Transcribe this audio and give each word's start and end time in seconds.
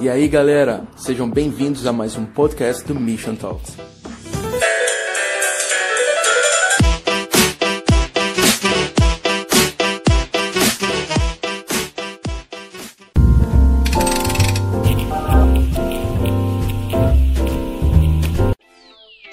E 0.00 0.08
aí, 0.08 0.26
galera, 0.26 0.82
sejam 0.96 1.30
bem-vindos 1.30 1.86
a 1.86 1.92
mais 1.92 2.16
um 2.16 2.24
podcast 2.24 2.84
do 2.84 2.98
Mission 2.98 3.36
Talks. 3.36 3.91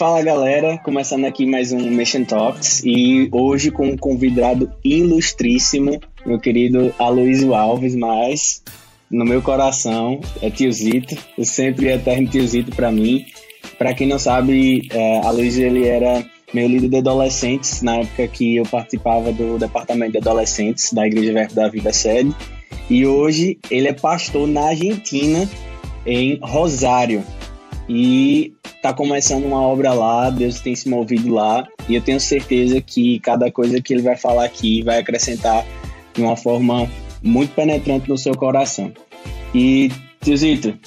Fala 0.10 0.24
galera, 0.24 0.76
começando 0.80 1.26
aqui 1.26 1.46
mais 1.46 1.72
um 1.72 1.82
Mission 1.82 2.24
Talks 2.24 2.82
e 2.84 3.30
hoje 3.32 3.70
com 3.70 3.90
um 3.90 3.96
convidado 3.96 4.72
ilustríssimo, 4.84 6.00
meu 6.26 6.40
querido 6.40 6.92
Aloysio 6.98 7.54
Alves, 7.54 7.96
mas 7.96 8.64
no 9.08 9.24
meu 9.24 9.40
coração 9.40 10.20
é 10.42 10.50
tiozito, 10.50 11.16
o 11.38 11.46
sempre 11.46 11.90
eterno 11.90 12.28
tiozito 12.28 12.76
para 12.76 12.92
mim. 12.92 13.24
Para 13.78 13.94
quem 13.94 14.08
não 14.08 14.18
sabe, 14.18 14.90
é, 14.92 15.20
Aloysio 15.20 15.68
ele 15.68 15.88
era 15.88 16.26
meu 16.52 16.68
líder 16.68 16.90
de 16.90 16.98
adolescentes 16.98 17.84
na 17.84 17.98
época 17.98 18.28
que 18.30 18.56
eu 18.56 18.64
participava 18.64 19.32
do 19.32 19.60
departamento 19.60 20.14
de 20.14 20.18
adolescentes 20.18 20.92
da 20.92 21.06
Igreja 21.06 21.34
Verbo 21.34 21.54
da 21.54 21.68
Vida 21.68 21.94
Sede. 21.94 22.36
E 22.90 23.06
hoje 23.06 23.60
ele 23.70 23.88
é 23.88 23.94
pastor 23.94 24.48
na 24.48 24.70
Argentina 24.70 25.48
em 26.04 26.40
Rosário. 26.42 27.24
E 27.88 28.54
tá 28.82 28.94
começando 28.94 29.46
uma 29.46 29.62
obra 29.62 29.94
lá, 29.94 30.30
Deus 30.30 30.60
tem 30.60 30.76
se 30.76 30.88
movido 30.90 31.34
lá, 31.34 31.68
e 31.88 31.96
eu 31.96 32.02
tenho 32.02 32.20
certeza 32.20 32.82
que 32.82 33.20
cada 33.20 33.52
coisa 33.52 33.82
que 33.82 33.94
ele 33.94 34.02
vai 34.02 34.16
falar 34.16 34.46
aqui 34.46 34.82
vai 34.84 35.00
acrescentar 35.00 35.66
de 36.14 36.22
uma 36.22 36.36
forma 36.36 36.90
muito 37.22 37.54
penetrante 37.54 38.10
no 38.10 38.18
seu 38.18 38.36
coração. 38.36 38.92
E, 39.54 39.92
Tiozito, 40.22 40.78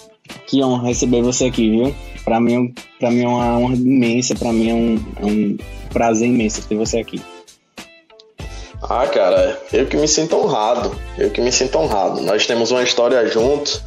que 0.47 0.63
honra 0.63 0.89
receber 0.89 1.23
você 1.23 1.47
aqui, 1.47 1.71
viu? 1.71 1.95
Para 2.25 2.41
mim, 2.41 2.73
pra 2.99 3.11
mim 3.11 3.25
é 3.25 3.29
uma 3.29 3.59
honra 3.59 3.75
imensa, 3.75 4.35
para 4.35 4.53
mim 4.53 4.71
é 4.71 4.75
um, 4.75 4.95
é 5.21 5.27
um 5.27 5.57
prazer 5.93 6.29
imenso 6.29 6.67
ter 6.67 6.77
você 6.77 6.99
aqui. 6.99 7.21
Ah, 8.83 9.07
cara, 9.07 9.61
eu 9.73 9.87
que 9.87 9.97
me 9.97 10.09
sinto 10.09 10.37
honrado, 10.37 10.95
eu 11.17 11.31
que 11.31 11.41
me 11.41 11.53
sinto 11.53 11.79
honrado. 11.79 12.21
Nós 12.23 12.47
temos 12.47 12.71
uma 12.73 12.83
história 12.83 13.25
juntos, 13.29 13.81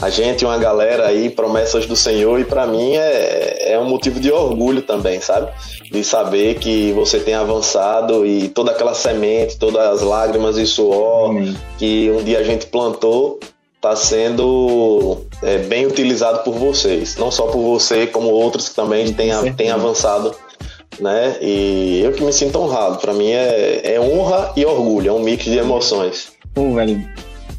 a 0.00 0.10
gente, 0.10 0.44
uma 0.44 0.58
galera 0.58 1.06
aí, 1.06 1.30
promessas 1.30 1.86
do 1.86 1.96
Senhor, 1.96 2.38
e 2.38 2.44
para 2.44 2.66
mim 2.66 2.94
é, 2.96 3.72
é 3.72 3.78
um 3.78 3.88
motivo 3.88 4.20
de 4.20 4.30
orgulho 4.30 4.82
também, 4.82 5.20
sabe? 5.20 5.50
De 5.90 6.04
saber 6.04 6.58
que 6.58 6.92
você 6.92 7.18
tem 7.18 7.32
avançado 7.32 8.26
e 8.26 8.48
toda 8.48 8.72
aquela 8.72 8.92
semente, 8.92 9.56
todas 9.56 9.80
as 9.80 10.02
lágrimas 10.02 10.58
e 10.58 10.66
suor 10.66 11.30
Amém. 11.30 11.56
que 11.78 12.10
um 12.10 12.22
dia 12.22 12.40
a 12.40 12.42
gente 12.42 12.66
plantou, 12.66 13.40
está 13.76 13.96
sendo 13.96 15.24
é, 15.42 15.58
bem 15.58 15.86
utilizado 15.86 16.40
por 16.40 16.54
vocês. 16.54 17.16
Não 17.16 17.30
só 17.30 17.46
por 17.46 17.62
você, 17.62 18.06
como 18.06 18.28
outros 18.28 18.68
que 18.68 18.74
também 18.74 19.10
têm, 19.14 19.30
têm 19.54 19.70
avançado. 19.70 20.34
Né? 21.00 21.36
E 21.40 22.02
eu 22.02 22.12
que 22.12 22.22
me 22.22 22.32
sinto 22.32 22.58
honrado. 22.58 22.98
Para 22.98 23.14
mim 23.14 23.30
é, 23.30 23.94
é 23.94 24.00
honra 24.00 24.52
e 24.56 24.64
orgulho, 24.64 25.08
é 25.08 25.12
um 25.12 25.20
mix 25.20 25.44
de 25.44 25.56
emoções. 25.56 26.32
Pô, 26.54 26.74
velho, 26.74 27.06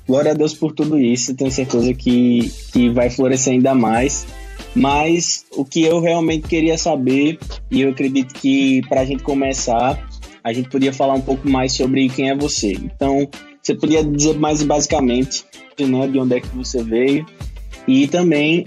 Glória 0.07 0.31
a 0.31 0.33
Deus 0.33 0.53
por 0.53 0.71
tudo 0.71 0.97
isso, 0.97 1.35
tenho 1.35 1.51
certeza 1.51 1.93
que, 1.93 2.51
que 2.71 2.89
vai 2.89 3.09
florescer 3.09 3.53
ainda 3.53 3.75
mais. 3.75 4.25
Mas 4.73 5.45
o 5.55 5.65
que 5.65 5.83
eu 5.83 5.99
realmente 5.99 6.47
queria 6.47 6.77
saber, 6.77 7.39
e 7.69 7.81
eu 7.81 7.89
acredito 7.89 8.33
que 8.33 8.81
para 8.87 9.01
a 9.01 9.05
gente 9.05 9.23
começar, 9.23 10.07
a 10.43 10.53
gente 10.53 10.69
podia 10.69 10.93
falar 10.93 11.15
um 11.15 11.21
pouco 11.21 11.49
mais 11.49 11.73
sobre 11.73 12.07
quem 12.09 12.29
é 12.29 12.35
você. 12.35 12.71
Então, 12.71 13.27
você 13.61 13.75
podia 13.75 14.03
dizer 14.03 14.37
mais 14.37 14.63
basicamente 14.63 15.43
né, 15.79 16.07
de 16.07 16.19
onde 16.19 16.37
é 16.37 16.39
que 16.39 16.47
você 16.55 16.81
veio 16.81 17.25
e 17.87 18.07
também 18.07 18.65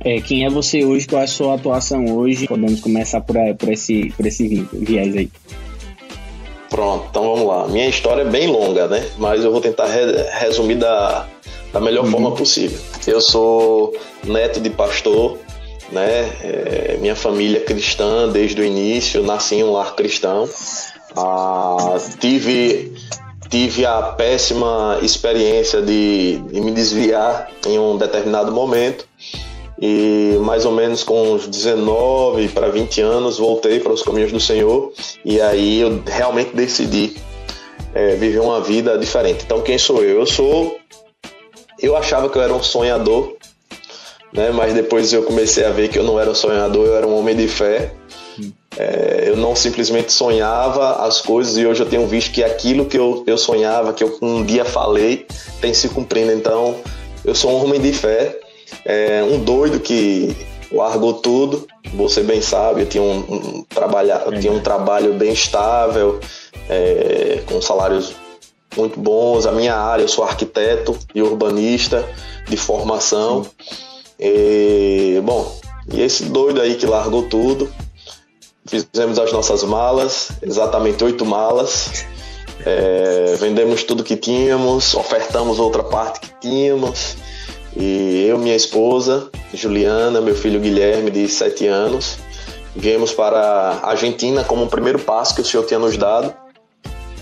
é, 0.00 0.20
quem 0.20 0.44
é 0.44 0.50
você 0.50 0.84
hoje, 0.84 1.06
qual 1.06 1.22
é 1.22 1.24
a 1.24 1.28
sua 1.28 1.54
atuação 1.54 2.04
hoje. 2.06 2.46
Podemos 2.46 2.80
começar 2.80 3.20
por, 3.20 3.36
por, 3.58 3.72
esse, 3.72 4.12
por 4.16 4.26
esse 4.26 4.66
viés 4.72 5.16
aí. 5.16 5.30
Pronto, 6.74 7.06
então 7.08 7.22
vamos 7.22 7.46
lá. 7.46 7.68
Minha 7.68 7.88
história 7.88 8.22
é 8.22 8.24
bem 8.24 8.48
longa, 8.48 8.88
né? 8.88 9.08
Mas 9.16 9.44
eu 9.44 9.52
vou 9.52 9.60
tentar 9.60 9.86
re 9.86 10.24
resumir 10.40 10.74
da, 10.74 11.24
da 11.72 11.78
melhor 11.78 12.04
uhum. 12.04 12.10
forma 12.10 12.32
possível. 12.32 12.76
Eu 13.06 13.20
sou 13.20 13.96
neto 14.24 14.58
de 14.58 14.70
pastor, 14.70 15.38
né? 15.92 16.28
É, 16.42 16.98
minha 17.00 17.14
família 17.14 17.58
é 17.58 17.60
cristã 17.60 18.28
desde 18.28 18.60
o 18.60 18.64
início, 18.64 19.22
nasci 19.22 19.54
em 19.54 19.62
um 19.62 19.70
lar 19.70 19.94
cristão. 19.94 20.48
Ah, 21.16 21.96
tive 22.18 22.92
tive 23.48 23.86
a 23.86 24.02
péssima 24.02 24.98
experiência 25.00 25.80
de, 25.80 26.38
de 26.38 26.60
me 26.60 26.72
desviar 26.72 27.52
em 27.68 27.78
um 27.78 27.96
determinado 27.96 28.50
momento 28.50 29.06
e 29.80 30.36
mais 30.40 30.64
ou 30.64 30.72
menos 30.72 31.02
com 31.02 31.32
uns 31.32 31.46
19 31.46 32.48
para 32.48 32.68
20 32.68 33.00
anos 33.00 33.38
voltei 33.38 33.80
para 33.80 33.92
os 33.92 34.02
caminhos 34.02 34.30
do 34.30 34.40
Senhor 34.40 34.92
e 35.24 35.40
aí 35.40 35.80
eu 35.80 36.02
realmente 36.06 36.54
decidi 36.54 37.16
é, 37.92 38.14
viver 38.14 38.40
uma 38.40 38.60
vida 38.60 38.96
diferente. 38.96 39.44
Então 39.44 39.60
quem 39.60 39.78
sou 39.78 40.02
eu? 40.02 40.20
Eu 40.20 40.26
sou 40.26 40.78
eu 41.80 41.96
achava 41.96 42.28
que 42.30 42.38
eu 42.38 42.42
era 42.42 42.54
um 42.54 42.62
sonhador, 42.62 43.36
né? 44.32 44.50
Mas 44.50 44.72
depois 44.72 45.12
eu 45.12 45.22
comecei 45.22 45.64
a 45.64 45.70
ver 45.70 45.88
que 45.88 45.98
eu 45.98 46.04
não 46.04 46.18
era 46.18 46.30
um 46.30 46.34
sonhador, 46.34 46.86
eu 46.86 46.96
era 46.96 47.06
um 47.06 47.18
homem 47.18 47.36
de 47.36 47.48
fé. 47.48 47.92
É, 48.76 49.24
eu 49.28 49.36
não 49.36 49.54
simplesmente 49.54 50.12
sonhava 50.12 51.04
as 51.04 51.20
coisas 51.20 51.56
e 51.56 51.64
hoje 51.64 51.80
eu 51.80 51.88
tenho 51.88 52.06
visto 52.08 52.32
que 52.32 52.42
aquilo 52.42 52.86
que 52.86 52.98
eu, 52.98 53.22
eu 53.24 53.38
sonhava, 53.38 53.92
que 53.92 54.02
eu 54.02 54.18
um 54.20 54.44
dia 54.44 54.64
falei, 54.64 55.26
tem 55.60 55.72
se 55.72 55.88
cumprindo. 55.88 56.32
Então, 56.32 56.76
eu 57.24 57.34
sou 57.34 57.52
um 57.52 57.64
homem 57.64 57.80
de 57.80 57.92
fé 57.92 58.40
é, 58.84 59.22
um 59.22 59.38
doido 59.38 59.80
que 59.80 60.36
largou 60.70 61.14
tudo. 61.14 61.66
Você 61.94 62.22
bem 62.22 62.42
sabe, 62.42 62.82
eu 62.82 62.86
tinha 62.86 63.02
um, 63.02 63.18
um, 63.18 63.62
trabalha, 63.62 64.20
tinha 64.40 64.52
um 64.52 64.60
trabalho 64.60 65.14
bem 65.14 65.32
estável, 65.32 66.18
é, 66.68 67.42
com 67.46 67.60
salários 67.62 68.14
muito 68.76 68.98
bons. 68.98 69.46
A 69.46 69.52
minha 69.52 69.74
área, 69.74 70.02
eu 70.02 70.08
sou 70.08 70.24
arquiteto 70.24 70.98
e 71.14 71.22
urbanista 71.22 72.04
de 72.48 72.56
formação. 72.56 73.46
E, 74.18 75.20
bom, 75.24 75.56
e 75.92 76.00
esse 76.00 76.24
doido 76.24 76.60
aí 76.60 76.74
que 76.76 76.86
largou 76.86 77.24
tudo, 77.28 77.70
fizemos 78.66 79.18
as 79.18 79.32
nossas 79.32 79.62
malas, 79.62 80.30
exatamente 80.42 81.02
oito 81.04 81.24
malas. 81.24 82.04
É, 82.64 83.36
vendemos 83.38 83.82
tudo 83.82 84.04
que 84.04 84.16
tínhamos, 84.16 84.94
ofertamos 84.94 85.58
outra 85.58 85.82
parte 85.82 86.20
que 86.20 86.40
tínhamos, 86.40 87.16
e 87.76 88.26
eu, 88.28 88.38
minha 88.38 88.54
esposa, 88.54 89.30
Juliana, 89.52 90.20
meu 90.20 90.34
filho 90.34 90.60
Guilherme, 90.60 91.10
de 91.10 91.28
7 91.28 91.66
anos, 91.66 92.18
viemos 92.74 93.12
para 93.12 93.38
a 93.82 93.90
Argentina 93.90 94.44
como 94.44 94.64
o 94.64 94.68
primeiro 94.68 94.98
passo 94.98 95.34
que 95.34 95.40
o 95.40 95.44
Senhor 95.44 95.64
tinha 95.64 95.78
nos 95.78 95.96
dado. 95.96 96.32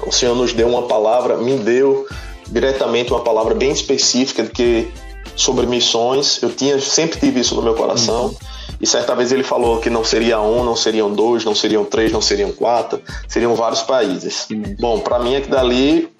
O 0.06 0.12
Senhor 0.12 0.34
nos 0.34 0.52
deu 0.52 0.68
uma 0.68 0.82
palavra, 0.82 1.36
me 1.36 1.56
deu 1.56 2.06
diretamente 2.48 3.10
uma 3.12 3.22
palavra 3.22 3.54
bem 3.54 3.70
específica 3.70 4.42
de 4.42 4.50
que 4.50 4.92
sobre 5.36 5.66
missões. 5.66 6.42
Eu 6.42 6.50
tinha 6.50 6.78
sempre 6.80 7.18
tive 7.18 7.40
isso 7.40 7.54
no 7.54 7.62
meu 7.62 7.74
coração. 7.74 8.26
Uhum. 8.26 8.34
E 8.80 8.86
certa 8.86 9.14
vez 9.14 9.30
ele 9.30 9.44
falou 9.44 9.78
que 9.78 9.88
não 9.88 10.04
seria 10.04 10.40
um, 10.40 10.64
não 10.64 10.74
seriam 10.74 11.12
dois, 11.12 11.44
não 11.44 11.54
seriam 11.54 11.84
três, 11.84 12.10
não 12.10 12.20
seriam 12.20 12.50
quatro, 12.50 13.00
seriam 13.28 13.54
vários 13.54 13.82
países. 13.82 14.46
Uhum. 14.50 14.76
Bom, 14.78 15.00
para 15.00 15.18
mim 15.20 15.34
é 15.34 15.40
que 15.40 15.48
dali 15.48 16.10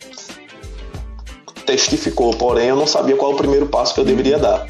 testificou, 1.64 2.34
porém 2.34 2.68
eu 2.68 2.76
não 2.76 2.86
sabia 2.86 3.16
qual 3.16 3.32
o 3.32 3.36
primeiro 3.36 3.66
passo 3.66 3.94
que 3.94 4.00
eu 4.00 4.04
deveria 4.04 4.38
dar. 4.38 4.66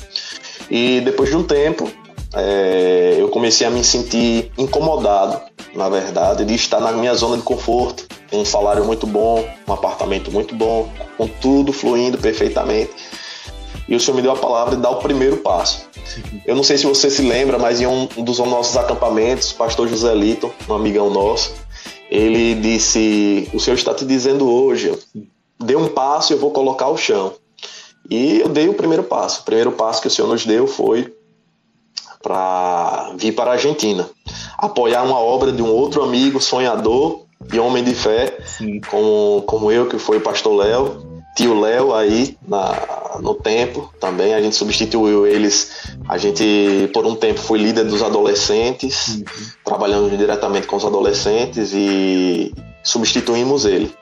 E 0.70 1.00
depois 1.00 1.28
de 1.28 1.36
um 1.36 1.42
tempo, 1.42 1.90
é, 2.34 3.16
eu 3.18 3.28
comecei 3.28 3.66
a 3.66 3.70
me 3.70 3.84
sentir 3.84 4.50
incomodado, 4.56 5.40
na 5.74 5.88
verdade, 5.88 6.44
de 6.44 6.54
estar 6.54 6.80
na 6.80 6.92
minha 6.92 7.14
zona 7.14 7.36
de 7.36 7.42
conforto, 7.42 8.06
um 8.32 8.44
salário 8.44 8.84
muito 8.84 9.06
bom, 9.06 9.46
um 9.68 9.72
apartamento 9.72 10.30
muito 10.30 10.54
bom, 10.54 10.88
com 11.18 11.26
tudo 11.26 11.72
fluindo 11.72 12.16
perfeitamente. 12.16 12.90
E 13.88 13.94
o 13.94 14.00
Senhor 14.00 14.16
me 14.16 14.22
deu 14.22 14.32
a 14.32 14.36
palavra 14.36 14.76
de 14.76 14.82
dar 14.82 14.90
o 14.90 14.96
primeiro 14.96 15.38
passo. 15.38 15.86
Eu 16.46 16.54
não 16.56 16.62
sei 16.62 16.78
se 16.78 16.86
você 16.86 17.10
se 17.10 17.22
lembra, 17.22 17.58
mas 17.58 17.80
em 17.80 17.86
um 17.86 18.06
dos 18.06 18.38
nossos 18.38 18.76
acampamentos, 18.76 19.50
o 19.50 19.56
pastor 19.56 19.88
José 19.88 20.14
Lito, 20.14 20.50
um 20.68 20.74
amigão 20.74 21.10
nosso, 21.10 21.52
ele 22.10 22.54
disse: 22.54 23.48
O 23.52 23.60
Senhor 23.60 23.76
está 23.76 23.92
te 23.92 24.04
dizendo 24.04 24.48
hoje, 24.48 24.92
dê 25.62 25.76
um 25.76 25.88
passo 25.88 26.32
e 26.32 26.34
eu 26.34 26.38
vou 26.38 26.50
colocar 26.50 26.88
o 26.88 26.96
chão. 26.96 27.34
E 28.10 28.40
eu 28.40 28.48
dei 28.48 28.68
o 28.68 28.74
primeiro 28.74 29.04
passo. 29.04 29.40
O 29.40 29.44
primeiro 29.44 29.72
passo 29.72 30.00
que 30.00 30.08
o 30.08 30.10
Senhor 30.10 30.28
nos 30.28 30.44
deu 30.44 30.66
foi 30.66 31.12
para 32.22 33.14
vir 33.16 33.32
para 33.32 33.50
a 33.50 33.54
Argentina, 33.54 34.08
apoiar 34.56 35.02
uma 35.02 35.18
obra 35.18 35.50
de 35.50 35.60
um 35.60 35.68
outro 35.68 36.02
amigo 36.04 36.40
sonhador 36.40 37.24
e 37.52 37.58
homem 37.58 37.82
de 37.82 37.94
fé, 37.94 38.38
como, 38.88 39.42
como 39.42 39.72
eu, 39.72 39.88
que 39.88 39.98
foi 39.98 40.18
o 40.18 40.20
pastor 40.20 40.54
Léo, 40.54 41.12
tio 41.36 41.58
Léo 41.58 41.92
aí 41.92 42.36
na, 42.46 43.18
no 43.20 43.34
tempo 43.34 43.92
também. 43.98 44.34
A 44.34 44.40
gente 44.40 44.54
substituiu 44.54 45.26
eles. 45.26 45.88
A 46.08 46.16
gente, 46.16 46.88
por 46.94 47.04
um 47.06 47.16
tempo, 47.16 47.40
foi 47.40 47.58
líder 47.58 47.84
dos 47.84 48.02
adolescentes, 48.02 49.16
uhum. 49.16 49.24
trabalhando 49.64 50.16
diretamente 50.16 50.66
com 50.66 50.76
os 50.76 50.84
adolescentes 50.84 51.72
e 51.74 52.54
substituímos 52.84 53.64
ele. 53.64 53.92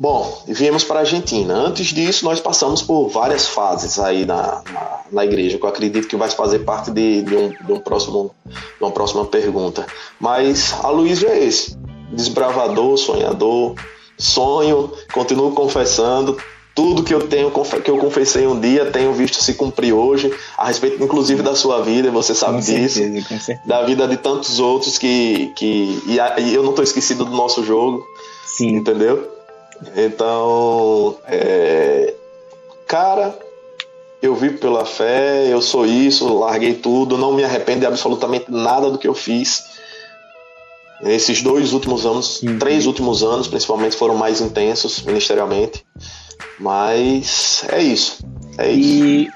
Bom, 0.00 0.44
viemos 0.46 0.84
para 0.84 0.98
a 0.98 1.00
Argentina. 1.00 1.54
Antes 1.54 1.88
disso, 1.88 2.24
nós 2.24 2.38
passamos 2.38 2.80
por 2.80 3.08
várias 3.08 3.48
fases 3.48 3.98
aí 3.98 4.24
na, 4.24 4.62
na, 4.70 5.00
na 5.10 5.24
igreja, 5.24 5.58
que 5.58 5.64
eu 5.64 5.68
acredito 5.68 6.06
que 6.06 6.14
vai 6.14 6.30
fazer 6.30 6.60
parte 6.60 6.92
de, 6.92 7.22
de, 7.22 7.34
um, 7.34 7.48
de, 7.48 7.72
um 7.72 7.80
próximo, 7.80 8.30
de 8.46 8.54
uma 8.80 8.92
próxima 8.92 9.24
pergunta. 9.24 9.84
Mas 10.20 10.72
a 10.84 10.88
Luiz 10.90 11.24
é 11.24 11.44
esse: 11.44 11.76
desbravador, 12.12 12.96
sonhador, 12.96 13.74
sonho, 14.16 14.92
continuo 15.12 15.50
confessando. 15.50 16.36
Tudo 16.76 17.02
que 17.02 17.12
eu 17.12 17.26
tenho, 17.26 17.50
que 17.82 17.90
eu 17.90 17.98
confessei 17.98 18.46
um 18.46 18.60
dia, 18.60 18.88
tenho 18.92 19.12
visto 19.12 19.42
se 19.42 19.54
cumprir 19.54 19.92
hoje, 19.92 20.32
a 20.56 20.68
respeito, 20.68 21.02
inclusive, 21.02 21.42
da 21.42 21.56
sua 21.56 21.82
vida, 21.82 22.08
você 22.12 22.36
sabe 22.36 22.58
com 22.58 22.60
disso. 22.60 23.00
Certeza, 23.00 23.28
com 23.28 23.40
certeza. 23.40 23.68
Da 23.68 23.82
vida 23.82 24.06
de 24.06 24.16
tantos 24.16 24.60
outros 24.60 24.96
que. 24.96 25.52
que 25.56 26.00
e, 26.06 26.18
e 26.42 26.54
eu 26.54 26.62
não 26.62 26.70
estou 26.70 26.84
esquecido 26.84 27.24
do 27.24 27.32
nosso 27.32 27.64
jogo. 27.64 28.06
Sim. 28.46 28.76
Entendeu? 28.76 29.37
Então, 29.96 31.16
é, 31.26 32.14
cara, 32.86 33.38
eu 34.20 34.34
vivo 34.34 34.58
pela 34.58 34.84
fé, 34.84 35.46
eu 35.52 35.62
sou 35.62 35.86
isso, 35.86 36.38
larguei 36.38 36.74
tudo, 36.74 37.16
não 37.16 37.32
me 37.32 37.44
arrependo 37.44 37.80
de 37.80 37.86
absolutamente 37.86 38.50
nada 38.50 38.90
do 38.90 38.98
que 38.98 39.06
eu 39.06 39.14
fiz. 39.14 39.64
Esses 41.02 41.42
dois 41.42 41.72
últimos 41.72 42.04
anos, 42.04 42.42
uhum. 42.42 42.58
três 42.58 42.86
últimos 42.86 43.22
anos, 43.22 43.46
principalmente, 43.46 43.96
foram 43.96 44.16
mais 44.16 44.40
intensos 44.40 45.02
ministerialmente. 45.02 45.84
Mas 46.58 47.64
é 47.70 47.80
isso. 47.80 48.18
É 48.58 48.72
isso. 48.72 49.04
E 49.04 49.28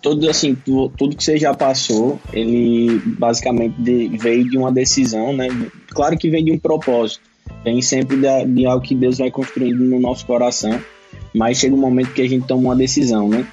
tudo 0.00 0.30
assim, 0.30 0.54
tudo 0.54 1.14
que 1.14 1.22
você 1.22 1.36
já 1.36 1.52
passou, 1.52 2.18
ele 2.32 2.98
basicamente 3.18 3.74
veio 4.16 4.48
de 4.48 4.56
uma 4.56 4.72
decisão, 4.72 5.34
né? 5.34 5.48
Claro 5.90 6.16
que 6.16 6.30
vem 6.30 6.42
de 6.42 6.52
um 6.52 6.58
propósito 6.58 7.20
Vem 7.64 7.82
sempre 7.82 8.16
de, 8.16 8.44
de 8.46 8.66
algo 8.66 8.84
que 8.84 8.94
Deus 8.94 9.18
vai 9.18 9.30
construindo 9.30 9.84
no 9.84 9.98
nosso 9.98 10.26
coração, 10.26 10.80
mas 11.34 11.58
chega 11.58 11.74
um 11.74 11.78
momento 11.78 12.12
que 12.12 12.22
a 12.22 12.28
gente 12.28 12.46
toma 12.46 12.62
uma 12.62 12.76
decisão, 12.76 13.28
né? 13.28 13.46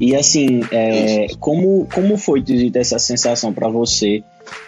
E 0.00 0.14
assim, 0.16 0.60
é, 0.72 1.28
como, 1.38 1.86
como 1.92 2.16
foi 2.16 2.42
Tizito, 2.42 2.78
essa 2.78 2.98
sensação 2.98 3.52
para 3.52 3.68
você 3.68 4.22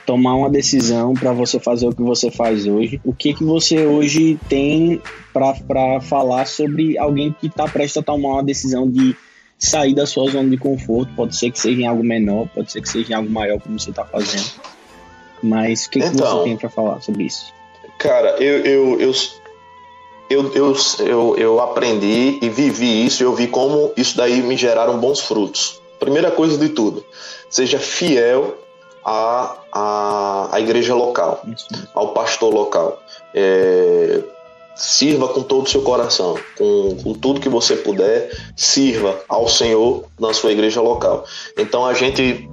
tomar 0.04 0.34
uma 0.34 0.48
decisão 0.48 1.14
para 1.14 1.32
você 1.32 1.58
fazer 1.58 1.86
o 1.86 1.94
que 1.94 2.02
você 2.02 2.30
faz 2.30 2.66
hoje? 2.66 3.00
O 3.04 3.12
que 3.12 3.34
que 3.34 3.44
você 3.44 3.86
hoje 3.86 4.38
tem 4.48 5.00
para 5.32 6.00
falar 6.00 6.46
sobre 6.46 6.96
alguém 6.96 7.34
que 7.38 7.48
está 7.48 7.66
prestes 7.66 7.96
a 7.98 8.02
tomar 8.02 8.34
uma 8.34 8.44
decisão 8.44 8.88
de 8.88 9.16
sair 9.58 9.94
da 9.94 10.06
sua 10.06 10.30
zona 10.30 10.48
de 10.48 10.56
conforto? 10.56 11.12
Pode 11.14 11.36
ser 11.36 11.50
que 11.50 11.58
seja 11.58 11.80
em 11.80 11.86
algo 11.86 12.04
menor, 12.04 12.48
pode 12.54 12.70
ser 12.70 12.80
que 12.80 12.88
seja 12.88 13.12
em 13.12 13.16
algo 13.16 13.30
maior, 13.30 13.60
como 13.60 13.78
você 13.78 13.90
está 13.90 14.04
fazendo. 14.04 14.50
Mas 15.42 15.86
o 15.86 15.90
que, 15.90 15.98
então, 15.98 16.10
que 16.10 16.16
você 16.18 16.24
então, 16.24 16.44
tem 16.44 16.56
para 16.56 16.70
falar 16.70 17.00
sobre 17.00 17.24
isso? 17.24 17.52
Cara, 17.98 18.36
eu, 18.42 18.64
eu, 18.64 19.00
eu, 19.00 19.12
eu, 20.28 20.52
eu, 20.54 20.76
eu, 21.00 21.36
eu 21.36 21.60
aprendi 21.60 22.38
e 22.42 22.48
vivi 22.48 23.06
isso, 23.06 23.22
e 23.22 23.24
eu 23.24 23.34
vi 23.34 23.46
como 23.46 23.92
isso 23.96 24.16
daí 24.16 24.42
me 24.42 24.56
geraram 24.56 24.98
bons 24.98 25.20
frutos. 25.20 25.80
Primeira 25.98 26.30
coisa 26.30 26.58
de 26.58 26.68
tudo, 26.68 27.04
seja 27.48 27.78
fiel 27.78 28.54
à, 29.04 29.56
à, 29.72 30.48
à 30.52 30.60
igreja 30.60 30.94
local, 30.94 31.42
ao 31.94 32.08
pastor 32.08 32.52
local. 32.52 33.00
É, 33.34 34.20
sirva 34.76 35.28
com 35.28 35.42
todo 35.42 35.64
o 35.64 35.68
seu 35.68 35.80
coração, 35.80 36.36
com, 36.56 36.96
com, 37.02 37.14
tudo 37.14 37.40
que 37.40 37.48
você 37.48 37.76
puder, 37.76 38.30
sirva 38.54 39.18
ao 39.26 39.48
Senhor 39.48 40.04
na 40.20 40.34
sua 40.34 40.52
igreja 40.52 40.82
local. 40.82 41.24
Então 41.56 41.86
a 41.86 41.94
gente 41.94 42.48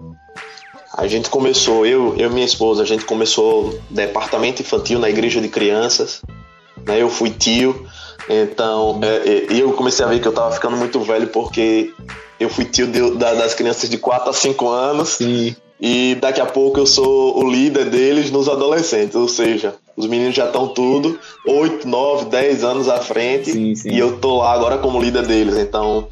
a 0.96 1.08
gente 1.08 1.30
começou, 1.30 1.86
eu, 1.86 2.16
e 2.16 2.30
minha 2.30 2.46
esposa, 2.46 2.84
a 2.84 2.86
gente 2.86 3.04
começou 3.04 3.80
departamento 3.90 4.62
infantil 4.62 5.00
na 5.00 5.10
igreja 5.10 5.42
de 5.42 5.50
crianças. 5.50 6.22
Né? 6.86 7.02
Eu 7.02 7.10
fui 7.10 7.32
tio, 7.32 7.88
então 8.30 9.00
é, 9.02 9.08
é, 9.30 9.46
eu 9.50 9.74
comecei 9.74 10.06
a 10.06 10.08
ver 10.08 10.22
que 10.22 10.28
eu 10.28 10.32
estava 10.32 10.52
ficando 10.52 10.78
muito 10.78 11.00
velho 11.00 11.28
porque 11.28 11.92
eu 12.40 12.48
fui 12.48 12.66
tio 12.66 12.86
de, 12.88 13.12
da, 13.16 13.34
das 13.34 13.56
crianças 13.56 13.90
de 13.90 13.98
4 13.98 14.30
a 14.30 14.34
5 14.34 14.70
anos. 14.70 15.10
Sim. 15.10 15.56
E 15.82 16.16
daqui 16.22 16.40
a 16.40 16.46
pouco 16.46 16.80
eu 16.80 16.86
sou 16.86 17.44
o 17.44 17.50
líder 17.50 17.90
deles 17.90 18.32
nos 18.32 18.48
adolescentes, 18.48 19.16
ou 19.16 19.28
seja, 19.28 19.76
os 19.98 20.06
meninos 20.08 20.34
já 20.34 20.46
estão 20.46 20.68
tudo 20.68 21.20
8, 21.46 21.86
9, 21.86 22.26
10 22.26 22.64
anos 22.64 22.88
à 22.88 23.00
frente 23.00 23.52
sim, 23.52 23.76
sim. 23.76 23.90
e 23.90 24.00
eu 24.00 24.18
tô 24.18 24.38
lá 24.38 24.54
agora 24.54 24.78
como 24.78 25.02
líder 25.02 25.26
deles. 25.26 25.58
Então, 25.58 26.08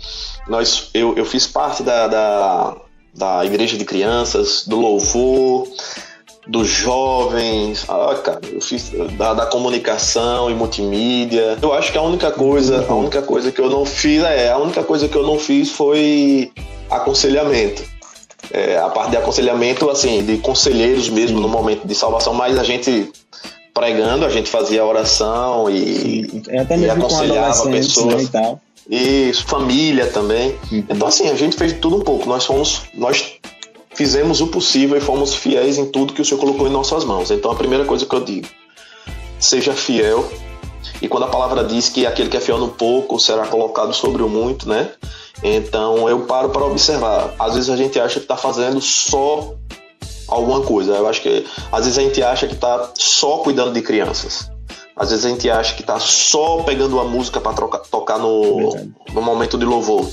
nós, 0.49 0.89
eu, 0.93 1.15
eu 1.15 1.23
fiz 1.23 1.47
parte 1.47 1.83
da, 1.83 2.07
da 2.07 2.75
da 3.13 3.45
igreja 3.45 3.77
de 3.77 3.85
crianças, 3.85 4.65
do 4.65 4.79
louvor, 4.79 5.67
dos 6.47 6.67
jovens, 6.67 7.85
ah, 7.87 8.15
cara, 8.23 8.39
eu 8.51 8.61
fiz 8.61 8.91
da, 9.17 9.33
da, 9.33 9.45
comunicação 9.45 10.49
e 10.49 10.55
multimídia. 10.55 11.57
Eu 11.61 11.73
acho 11.73 11.91
que 11.91 11.97
a 11.97 12.01
única 12.01 12.31
coisa, 12.31 12.85
a 12.89 12.93
única 12.95 13.21
coisa 13.21 13.51
que 13.51 13.61
eu 13.61 13.69
não 13.69 13.85
fiz 13.85 14.23
é, 14.23 14.49
a 14.49 14.57
única 14.57 14.83
coisa 14.83 15.07
que 15.07 15.15
eu 15.15 15.23
não 15.23 15.37
fiz 15.37 15.69
foi 15.71 16.51
aconselhamento. 16.89 17.83
É, 18.51 18.77
a 18.77 18.89
parte 18.89 19.11
de 19.11 19.17
aconselhamento, 19.17 19.89
assim, 19.89 20.23
de 20.23 20.37
conselheiros 20.37 21.09
mesmo 21.09 21.39
no 21.39 21.47
momento 21.47 21.87
de 21.87 21.93
salvação, 21.93 22.33
mas 22.33 22.57
a 22.57 22.63
gente 22.63 23.11
pregando, 23.73 24.25
a 24.25 24.29
gente 24.29 24.49
fazia 24.49 24.83
oração 24.83 25.69
e, 25.69 26.43
Até 26.59 26.75
mesmo 26.75 26.85
e 26.85 26.89
aconselhava 26.89 27.65
né, 27.65 27.71
pessoas. 27.71 28.29
Né, 28.29 28.57
e 28.70 28.70
família 29.45 30.07
também. 30.07 30.57
Uhum. 30.71 30.85
Então, 30.89 31.07
assim, 31.07 31.29
a 31.29 31.35
gente 31.35 31.55
fez 31.55 31.73
tudo 31.73 31.97
um 31.97 32.01
pouco. 32.01 32.27
Nós 32.27 32.45
fomos. 32.45 32.83
Nós 32.93 33.39
fizemos 33.93 34.41
o 34.41 34.47
possível 34.47 34.97
e 34.97 35.01
fomos 35.01 35.33
fiéis 35.35 35.77
em 35.77 35.85
tudo 35.85 36.13
que 36.13 36.21
o 36.21 36.25
Senhor 36.25 36.39
colocou 36.39 36.67
em 36.67 36.71
nossas 36.71 37.03
mãos. 37.03 37.31
Então, 37.31 37.51
a 37.51 37.55
primeira 37.55 37.85
coisa 37.85 38.05
que 38.05 38.15
eu 38.15 38.23
digo: 38.23 38.47
seja 39.39 39.73
fiel. 39.73 40.29
E 41.01 41.07
quando 41.07 41.23
a 41.23 41.27
palavra 41.27 41.63
diz 41.63 41.89
que 41.89 42.05
aquele 42.05 42.29
que 42.29 42.37
é 42.37 42.39
fiel 42.39 42.57
no 42.57 42.69
pouco 42.69 43.19
será 43.19 43.47
colocado 43.47 43.93
sobre 43.93 44.21
o 44.21 44.29
muito, 44.29 44.69
né? 44.69 44.91
Então 45.43 46.07
eu 46.07 46.21
paro 46.21 46.49
para 46.49 46.63
observar. 46.63 47.33
Às 47.39 47.55
vezes 47.55 47.69
a 47.69 47.75
gente 47.75 47.99
acha 47.99 48.19
que 48.19 48.25
está 48.25 48.37
fazendo 48.37 48.79
só 48.79 49.55
alguma 50.27 50.61
coisa. 50.61 50.93
Eu 50.93 51.07
acho 51.07 51.21
que 51.21 51.45
às 51.71 51.85
vezes 51.85 51.97
a 51.97 52.01
gente 52.01 52.21
acha 52.21 52.47
que 52.47 52.53
está 52.53 52.91
só 52.95 53.37
cuidando 53.37 53.73
de 53.73 53.81
crianças. 53.81 54.50
Às 55.01 55.09
vezes 55.09 55.25
a 55.25 55.29
gente 55.29 55.49
acha 55.49 55.73
que 55.73 55.81
tá 55.81 55.99
só 55.99 56.61
pegando 56.61 56.93
uma 56.93 57.03
música 57.03 57.41
para 57.41 57.55
tocar 57.79 58.19
no, 58.19 58.69
no 59.11 59.19
momento 59.19 59.57
de 59.57 59.65
louvor, 59.65 60.07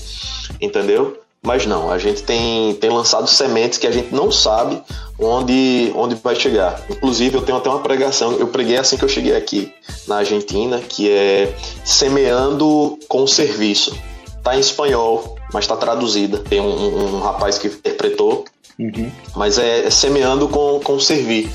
entendeu? 0.58 1.20
Mas 1.42 1.66
não, 1.66 1.92
a 1.92 1.98
gente 1.98 2.22
tem, 2.22 2.72
tem 2.76 2.88
lançado 2.88 3.28
sementes 3.28 3.76
que 3.76 3.86
a 3.86 3.90
gente 3.90 4.14
não 4.14 4.32
sabe 4.32 4.82
onde, 5.18 5.92
onde 5.94 6.14
vai 6.14 6.34
chegar. 6.34 6.80
Inclusive, 6.88 7.36
eu 7.36 7.42
tenho 7.42 7.58
até 7.58 7.68
uma 7.68 7.80
pregação, 7.80 8.32
eu 8.38 8.46
preguei 8.46 8.78
assim 8.78 8.96
que 8.96 9.04
eu 9.04 9.10
cheguei 9.10 9.36
aqui 9.36 9.70
na 10.06 10.16
Argentina, 10.16 10.78
que 10.78 11.10
é 11.10 11.54
Semeando 11.84 12.98
com 13.08 13.26
Serviço. 13.26 13.94
Tá 14.42 14.56
em 14.56 14.60
espanhol, 14.60 15.36
mas 15.52 15.64
está 15.64 15.76
traduzida. 15.76 16.38
Tem 16.38 16.62
um, 16.62 16.64
um, 16.64 17.16
um, 17.16 17.20
rapaz 17.20 17.58
que 17.58 17.66
interpretou, 17.66 18.46
uhum. 18.78 19.12
mas 19.36 19.58
é, 19.58 19.84
é 19.84 19.90
Semeando 19.90 20.48
com, 20.48 20.80
com 20.82 20.98
Servir. 20.98 21.50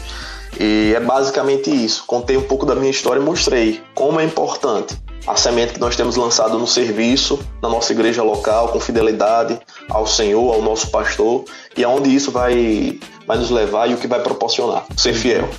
E 0.59 0.93
é 0.95 0.99
basicamente 0.99 1.69
isso. 1.69 2.03
Contei 2.05 2.37
um 2.37 2.43
pouco 2.43 2.65
da 2.65 2.75
minha 2.75 2.91
história 2.91 3.19
e 3.19 3.23
mostrei 3.23 3.81
como 3.93 4.19
é 4.19 4.23
importante 4.23 4.95
a 5.25 5.35
semente 5.35 5.73
que 5.73 5.79
nós 5.79 5.95
temos 5.95 6.15
lançado 6.15 6.59
no 6.59 6.67
serviço, 6.67 7.39
na 7.61 7.69
nossa 7.69 7.93
igreja 7.93 8.21
local, 8.21 8.69
com 8.69 8.79
fidelidade 8.79 9.57
ao 9.89 10.05
Senhor, 10.05 10.53
ao 10.53 10.61
nosso 10.61 10.91
pastor, 10.91 11.45
e 11.77 11.83
aonde 11.83 12.13
isso 12.13 12.29
vai, 12.29 12.99
vai 13.25 13.37
nos 13.37 13.49
levar 13.49 13.89
e 13.89 13.93
o 13.93 13.97
que 13.97 14.07
vai 14.07 14.21
proporcionar. 14.21 14.85
Ser 14.97 15.13
fiel. 15.13 15.49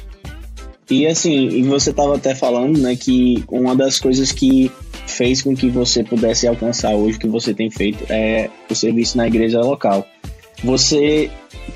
E 0.91 1.07
assim, 1.07 1.63
você 1.63 1.91
estava 1.91 2.15
até 2.15 2.35
falando, 2.35 2.79
né, 2.79 2.95
que 2.95 3.43
uma 3.49 3.75
das 3.75 3.99
coisas 3.99 4.31
que 4.33 4.71
fez 5.07 5.41
com 5.41 5.55
que 5.55 5.71
você 5.71 6.05
pudesse 6.05 6.47
alcançar 6.47 6.91
hoje, 6.91 7.19
que 7.19 7.29
você 7.29 7.55
tem 7.55 7.71
feito, 7.71 8.05
é 8.11 8.51
o 8.71 8.75
serviço 8.75 9.17
na 9.17 9.27
igreja 9.27 9.61
local. 9.61 10.07
Você 10.65 11.31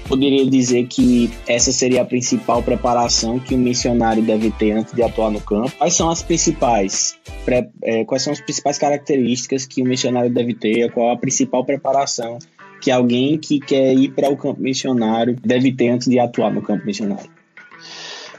poderia 0.09 0.47
dizer 0.47 0.87
que 0.87 1.31
essa 1.47 1.71
seria 1.71 2.01
a 2.01 2.05
principal 2.07 2.63
preparação 2.63 3.39
que 3.39 3.55
o 3.55 3.59
missionário 3.59 4.23
deve 4.23 4.51
ter 4.51 4.73
antes 4.73 4.95
de 4.95 5.03
atuar 5.03 5.31
no 5.31 5.43
campo? 5.43 5.71
Quais 5.77 5.95
são 5.95 6.09
as 6.09 6.23
principais, 6.23 7.19
é, 7.83 8.05
quais 8.07 8.23
são 8.23 8.33
as 8.33 8.41
principais 8.41 8.79
características 8.79 9.67
que 9.67 9.83
o 9.83 9.85
missionário 9.85 10.31
deve 10.31 10.55
ter? 10.55 10.91
Qual 10.91 11.11
a 11.11 11.19
principal 11.19 11.67
preparação 11.67 12.39
que 12.81 12.91
alguém 12.91 13.37
que 13.37 13.61
quer 13.61 13.93
ir 13.93 14.13
para 14.13 14.31
o 14.31 14.37
campo 14.39 14.63
missionário 14.63 15.37
deve 15.45 15.71
ter 15.71 15.91
antes 15.91 16.09
de 16.09 16.19
atuar 16.19 16.51
no 16.51 16.63
campo 16.63 16.87
missionário? 16.87 17.31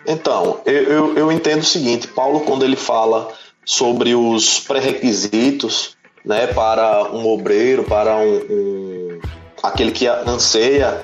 Então, 0.07 0.61
eu, 0.65 0.83
eu, 0.83 1.15
eu 1.15 1.31
entendo 1.31 1.61
o 1.61 1.65
seguinte: 1.65 2.07
Paulo, 2.07 2.39
quando 2.39 2.65
ele 2.65 2.75
fala 2.75 3.31
sobre 3.63 4.15
os 4.15 4.59
pré-requisitos 4.61 5.95
né, 6.25 6.47
para 6.47 7.13
um 7.13 7.27
obreiro, 7.27 7.83
para 7.83 8.17
um, 8.17 8.37
um 8.49 8.78
aquele 9.61 9.91
que 9.91 10.07
anseia 10.07 11.03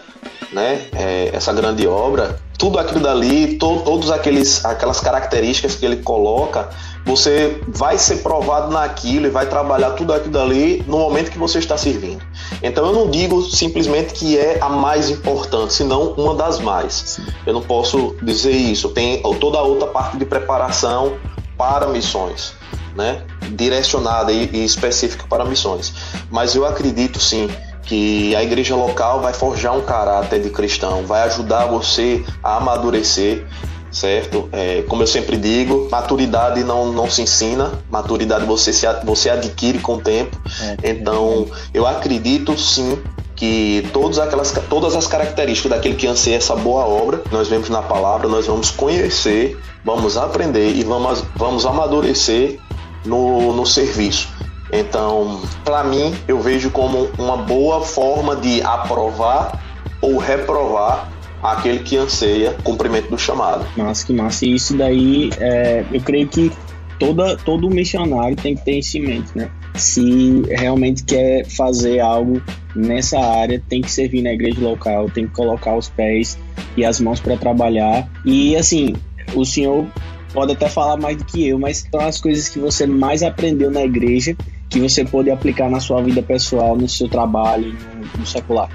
né, 0.51 0.87
é, 0.93 1.31
essa 1.33 1.51
grande 1.53 1.85
obra, 1.87 2.39
tudo 2.57 2.79
aquilo 2.79 3.01
dali, 3.01 3.57
to, 3.57 3.81
todos 3.83 4.09
aqueles 4.09 4.63
aquelas 4.63 4.99
características 4.99 5.75
que 5.75 5.85
ele 5.85 5.97
coloca, 5.97 6.69
você 7.05 7.61
vai 7.67 7.97
ser 7.97 8.17
provado 8.17 8.71
naquilo 8.71 9.27
e 9.27 9.29
vai 9.29 9.45
trabalhar 9.45 9.91
tudo 9.91 10.13
aquilo 10.13 10.31
dali 10.31 10.83
no 10.87 10.97
momento 10.97 11.29
que 11.29 11.37
você 11.37 11.59
está 11.59 11.77
servindo. 11.77 12.23
Então 12.63 12.85
eu 12.85 12.93
não 12.93 13.11
digo 13.11 13.41
simplesmente 13.43 14.13
que 14.13 14.37
é 14.37 14.57
a 14.61 14.69
mais 14.69 15.09
importante, 15.09 15.73
senão 15.73 16.13
uma 16.13 16.33
das 16.33 16.59
mais. 16.59 16.93
Sim. 16.93 17.25
Eu 17.45 17.53
não 17.53 17.61
posso 17.61 18.15
dizer 18.23 18.51
isso. 18.51 18.89
Tem 18.89 19.21
toda 19.39 19.57
a 19.57 19.61
outra 19.61 19.87
parte 19.87 20.17
de 20.17 20.25
preparação 20.25 21.17
para 21.57 21.87
missões, 21.87 22.53
né? 22.95 23.23
direcionada 23.51 24.31
e, 24.31 24.49
e 24.51 24.65
específica 24.65 25.25
para 25.27 25.45
missões. 25.45 25.93
Mas 26.31 26.55
eu 26.55 26.65
acredito 26.65 27.19
sim 27.19 27.49
que 27.85 28.35
a 28.35 28.43
igreja 28.43 28.75
local 28.75 29.21
vai 29.21 29.33
forjar 29.33 29.75
um 29.75 29.81
caráter 29.81 30.41
de 30.41 30.49
cristão, 30.49 31.05
vai 31.05 31.21
ajudar 31.23 31.65
você 31.67 32.23
a 32.43 32.57
amadurecer, 32.57 33.45
certo? 33.91 34.49
É, 34.51 34.83
como 34.87 35.03
eu 35.03 35.07
sempre 35.07 35.37
digo, 35.37 35.87
maturidade 35.89 36.63
não, 36.63 36.91
não 36.91 37.09
se 37.09 37.21
ensina, 37.21 37.71
maturidade 37.89 38.45
você, 38.45 38.73
se, 38.73 38.85
você 39.03 39.29
adquire 39.29 39.79
com 39.79 39.95
o 39.95 40.01
tempo. 40.01 40.37
É, 40.83 40.89
então, 40.89 41.47
eu 41.73 41.85
acredito 41.85 42.57
sim 42.57 42.97
que 43.35 43.87
todas 43.91 44.17
aquelas 44.17 44.51
todas 44.69 44.95
as 44.95 45.07
características 45.07 45.71
daquele 45.71 45.95
que 45.95 46.07
anseia 46.07 46.37
essa 46.37 46.55
boa 46.55 46.85
obra, 46.85 47.21
nós 47.31 47.47
vemos 47.47 47.69
na 47.69 47.81
palavra, 47.81 48.27
nós 48.27 48.47
vamos 48.47 48.71
conhecer, 48.71 49.57
vamos 49.83 50.17
aprender 50.17 50.69
e 50.73 50.83
vamos, 50.83 51.23
vamos 51.35 51.65
amadurecer 51.65 52.59
no, 53.05 53.53
no 53.53 53.65
serviço. 53.65 54.29
Então, 54.71 55.41
para 55.63 55.83
mim, 55.83 56.13
eu 56.27 56.39
vejo 56.39 56.71
como 56.71 57.09
uma 57.17 57.37
boa 57.37 57.81
forma 57.81 58.35
de 58.35 58.61
aprovar 58.61 59.61
ou 60.01 60.17
reprovar 60.17 61.09
aquele 61.41 61.79
que 61.79 61.97
anseia 61.97 62.55
cumprimento 62.63 63.09
do 63.09 63.17
chamado. 63.17 63.65
Massa, 63.77 64.05
que 64.05 64.13
massa. 64.13 64.45
E 64.45 64.55
isso 64.55 64.75
daí, 64.75 65.29
é, 65.39 65.85
eu 65.91 66.01
creio 66.01 66.27
que 66.27 66.51
toda, 66.99 67.37
todo 67.37 67.69
missionário 67.69 68.35
tem 68.35 68.55
que 68.55 68.65
ter 68.65 68.79
isso 68.79 68.97
em 68.97 69.01
mente, 69.01 69.31
né? 69.35 69.49
Se 69.75 70.41
realmente 70.49 71.03
quer 71.03 71.45
fazer 71.45 71.99
algo 71.99 72.41
nessa 72.75 73.19
área, 73.19 73.61
tem 73.69 73.81
que 73.81 73.91
servir 73.91 74.21
na 74.21 74.33
igreja 74.33 74.59
local, 74.61 75.09
tem 75.09 75.27
que 75.27 75.33
colocar 75.33 75.75
os 75.75 75.89
pés 75.89 76.37
e 76.75 76.83
as 76.83 76.99
mãos 76.99 77.19
para 77.19 77.37
trabalhar. 77.37 78.07
E 78.23 78.55
assim, 78.55 78.95
o 79.33 79.45
senhor 79.45 79.85
pode 80.33 80.53
até 80.53 80.67
falar 80.67 80.97
mais 80.97 81.17
do 81.17 81.25
que 81.25 81.47
eu, 81.47 81.59
mas 81.59 81.87
são 81.89 82.01
as 82.01 82.19
coisas 82.19 82.49
que 82.49 82.59
você 82.59 82.85
mais 82.87 83.23
aprendeu 83.23 83.69
na 83.69 83.83
igreja 83.83 84.35
que 84.75 84.89
você 84.89 85.05
pode 85.05 85.31
aplicar 85.31 85.69
na 85.69 85.79
sua 85.79 86.01
vida 86.01 86.21
pessoal, 86.21 86.75
no 86.75 86.89
seu 86.89 87.07
trabalho, 87.07 87.73
no, 87.73 88.19
no 88.19 88.27
secular. 88.27 88.69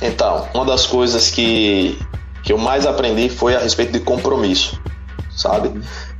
Então, 0.00 0.48
uma 0.54 0.64
das 0.64 0.86
coisas 0.86 1.30
que, 1.30 1.98
que 2.42 2.50
eu 2.50 2.56
mais 2.56 2.86
aprendi 2.86 3.28
foi 3.28 3.54
a 3.54 3.58
respeito 3.58 3.92
de 3.92 4.00
compromisso, 4.00 4.80
sabe? 5.36 5.70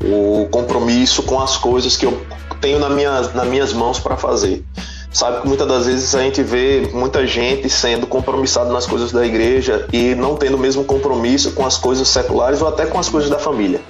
O 0.04 0.46
compromisso 0.50 1.22
com 1.22 1.40
as 1.40 1.56
coisas 1.56 1.96
que 1.96 2.04
eu 2.04 2.22
tenho 2.60 2.78
na 2.78 2.90
minha, 2.90 3.22
nas 3.22 3.48
minhas 3.48 3.72
mãos 3.72 3.98
para 3.98 4.14
fazer. 4.14 4.62
Sabe 5.10 5.40
que 5.40 5.48
muitas 5.48 5.66
das 5.66 5.86
vezes 5.86 6.14
a 6.14 6.20
gente 6.20 6.42
vê 6.42 6.90
muita 6.92 7.26
gente 7.26 7.70
sendo 7.70 8.06
compromissado 8.06 8.72
nas 8.72 8.84
coisas 8.84 9.10
da 9.10 9.24
igreja 9.24 9.86
e 9.90 10.14
não 10.14 10.36
tendo 10.36 10.56
o 10.56 10.60
mesmo 10.60 10.84
compromisso 10.84 11.52
com 11.52 11.64
as 11.64 11.78
coisas 11.78 12.08
seculares 12.08 12.60
ou 12.60 12.68
até 12.68 12.84
com 12.84 12.98
as 12.98 13.08
coisas 13.08 13.30
da 13.30 13.38
família. 13.38 13.80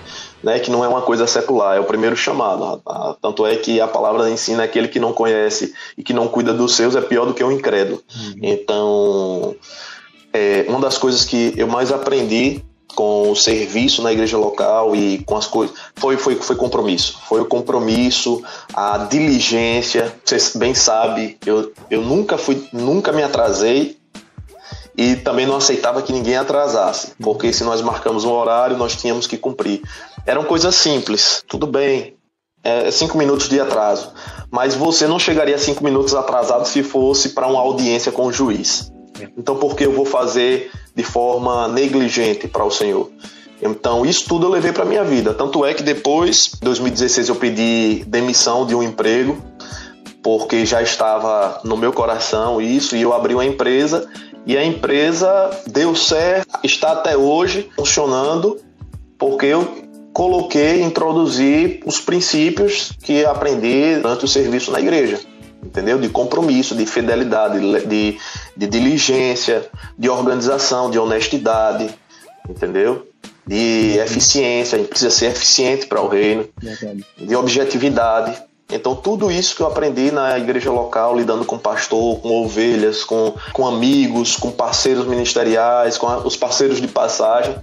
Né, 0.44 0.58
que 0.58 0.70
não 0.70 0.84
é 0.84 0.88
uma 0.88 1.00
coisa 1.00 1.26
secular, 1.26 1.74
é 1.76 1.80
o 1.80 1.84
primeiro 1.84 2.14
chamado. 2.14 2.82
Tanto 3.22 3.46
é 3.46 3.56
que 3.56 3.80
a 3.80 3.88
palavra 3.88 4.28
ensina 4.28 4.62
aquele 4.64 4.88
que 4.88 5.00
não 5.00 5.12
conhece 5.12 5.72
e 5.96 6.02
que 6.02 6.12
não 6.12 6.28
cuida 6.28 6.52
dos 6.52 6.76
seus 6.76 6.94
é 6.94 7.00
pior 7.00 7.24
do 7.24 7.32
que 7.32 7.42
o 7.42 7.50
incrédulo. 7.50 8.02
Uhum. 8.14 8.34
Então, 8.42 9.56
é, 10.34 10.66
uma 10.68 10.80
das 10.80 10.98
coisas 10.98 11.24
que 11.24 11.54
eu 11.56 11.66
mais 11.66 11.90
aprendi 11.90 12.62
com 12.94 13.30
o 13.30 13.36
serviço 13.36 14.02
na 14.02 14.12
igreja 14.12 14.38
local 14.38 14.94
e 14.94 15.18
com 15.24 15.36
as 15.36 15.46
coisas. 15.46 15.76
Foi, 15.96 16.16
foi, 16.16 16.36
foi 16.36 16.56
compromisso. 16.56 17.18
Foi 17.28 17.40
o 17.40 17.46
compromisso, 17.46 18.42
a 18.72 18.98
diligência. 18.98 20.14
Você 20.24 20.58
bem 20.58 20.74
sabe, 20.74 21.36
eu, 21.44 21.72
eu 21.90 22.02
nunca 22.02 22.38
fui, 22.38 22.68
nunca 22.72 23.12
me 23.12 23.22
atrasei 23.22 23.98
e 24.96 25.16
também 25.16 25.46
não 25.46 25.56
aceitava 25.56 26.02
que 26.02 26.12
ninguém 26.12 26.36
atrasasse, 26.36 27.12
porque 27.20 27.52
se 27.52 27.64
nós 27.64 27.80
marcamos 27.80 28.24
um 28.24 28.32
horário, 28.32 28.76
nós 28.76 28.96
tínhamos 28.96 29.26
que 29.26 29.36
cumprir. 29.36 29.82
Eram 30.24 30.44
coisas 30.44 30.74
simples, 30.74 31.42
tudo 31.48 31.66
bem, 31.66 32.16
é, 32.62 32.90
cinco 32.90 33.18
minutos 33.18 33.48
de 33.48 33.60
atraso, 33.60 34.12
mas 34.50 34.74
você 34.74 35.06
não 35.06 35.18
chegaria 35.18 35.58
cinco 35.58 35.82
minutos 35.84 36.14
atrasado 36.14 36.66
se 36.66 36.82
fosse 36.82 37.30
para 37.30 37.46
uma 37.46 37.60
audiência 37.60 38.12
com 38.12 38.26
o 38.26 38.32
juiz. 38.32 38.92
Então, 39.36 39.56
por 39.56 39.76
que 39.76 39.84
eu 39.84 39.92
vou 39.92 40.04
fazer 40.04 40.70
de 40.94 41.02
forma 41.02 41.68
negligente 41.68 42.48
para 42.48 42.64
o 42.64 42.70
Senhor? 42.70 43.10
Então, 43.62 44.04
isso 44.04 44.26
tudo 44.28 44.46
eu 44.46 44.50
levei 44.50 44.72
para 44.72 44.84
minha 44.84 45.04
vida. 45.04 45.32
Tanto 45.32 45.64
é 45.64 45.72
que 45.72 45.82
depois, 45.82 46.52
em 46.60 46.64
2016, 46.64 47.28
eu 47.28 47.36
pedi 47.36 48.04
demissão 48.06 48.66
de 48.66 48.74
um 48.74 48.82
emprego, 48.82 49.40
porque 50.22 50.66
já 50.66 50.82
estava 50.82 51.60
no 51.64 51.76
meu 51.76 51.92
coração 51.92 52.60
isso, 52.60 52.96
e 52.96 53.02
eu 53.02 53.12
abri 53.12 53.34
uma 53.34 53.44
empresa, 53.44 54.08
e 54.46 54.56
a 54.56 54.64
empresa 54.64 55.50
deu 55.66 55.94
certo, 55.94 56.58
está 56.62 56.92
até 56.92 57.16
hoje 57.16 57.70
funcionando, 57.76 58.60
porque 59.18 59.46
eu 59.46 59.84
coloquei, 60.12 60.82
introduzi 60.82 61.80
os 61.84 62.00
princípios 62.00 62.92
que 63.02 63.24
aprendi 63.24 63.96
durante 63.96 64.24
o 64.24 64.28
serviço 64.28 64.70
na 64.70 64.80
igreja 64.80 65.18
entendeu? 65.64 65.98
De 65.98 66.08
compromisso, 66.08 66.74
de 66.76 66.86
fidelidade, 66.86 67.58
de, 67.86 68.18
de 68.56 68.66
diligência, 68.66 69.68
de 69.98 70.08
organização, 70.08 70.90
de 70.90 70.98
honestidade, 70.98 71.88
entendeu? 72.48 73.08
De 73.46 73.96
eficiência, 73.98 74.76
a 74.76 74.78
gente 74.78 74.88
precisa 74.88 75.10
ser 75.10 75.26
eficiente 75.26 75.86
para 75.86 76.00
o 76.00 76.08
reino, 76.08 76.48
de 77.16 77.34
objetividade. 77.34 78.36
Então, 78.70 78.96
tudo 78.96 79.30
isso 79.30 79.54
que 79.54 79.62
eu 79.62 79.66
aprendi 79.66 80.10
na 80.10 80.38
igreja 80.38 80.70
local, 80.70 81.16
lidando 81.16 81.44
com 81.44 81.58
pastor, 81.58 82.18
com 82.20 82.44
ovelhas, 82.44 83.04
com, 83.04 83.34
com 83.52 83.66
amigos, 83.66 84.36
com 84.36 84.50
parceiros 84.50 85.06
ministeriais, 85.06 85.98
com 85.98 86.06
os 86.26 86.36
parceiros 86.36 86.80
de 86.80 86.88
passagem, 86.88 87.54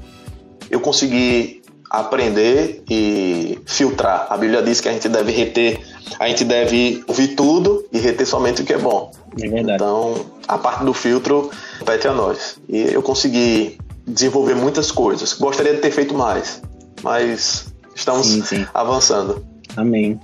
eu 0.70 0.80
consegui 0.80 1.62
aprender 1.90 2.84
e 2.90 3.60
filtrar. 3.66 4.28
A 4.30 4.38
Bíblia 4.38 4.62
diz 4.62 4.80
que 4.80 4.88
a 4.88 4.94
gente 4.94 5.10
deve 5.10 5.32
reter 5.32 5.82
a 6.20 6.28
gente 6.28 6.44
deve 6.44 7.04
ouvir 7.08 7.30
tudo 7.30 7.86
e 7.92 8.00
reter 8.00 8.28
somente 8.28 8.62
o 8.62 8.66
que 8.66 8.74
é 8.74 8.78
bom. 8.78 9.12
É 9.40 9.48
verdade. 9.48 9.76
Então, 9.76 10.26
a 10.48 10.58
parte 10.58 10.84
do 10.84 10.94
filtro 10.94 11.50
pede 11.86 12.08
a 12.08 12.14
nós. 12.14 12.58
E 12.68 12.94
eu 12.94 13.02
consegui 13.02 13.78
desenvolver 14.06 14.56
muitas 14.56 14.92
coisas. 14.92 15.34
Gostaria 15.34 15.74
de 15.74 15.80
ter 15.80 15.92
feito 15.92 16.14
mais, 16.14 16.62
mas 17.02 17.74
estamos 17.96 18.28
sim, 18.28 18.44
sim. 18.44 18.68
avançando. 18.74 19.46
Amém. 19.76 20.20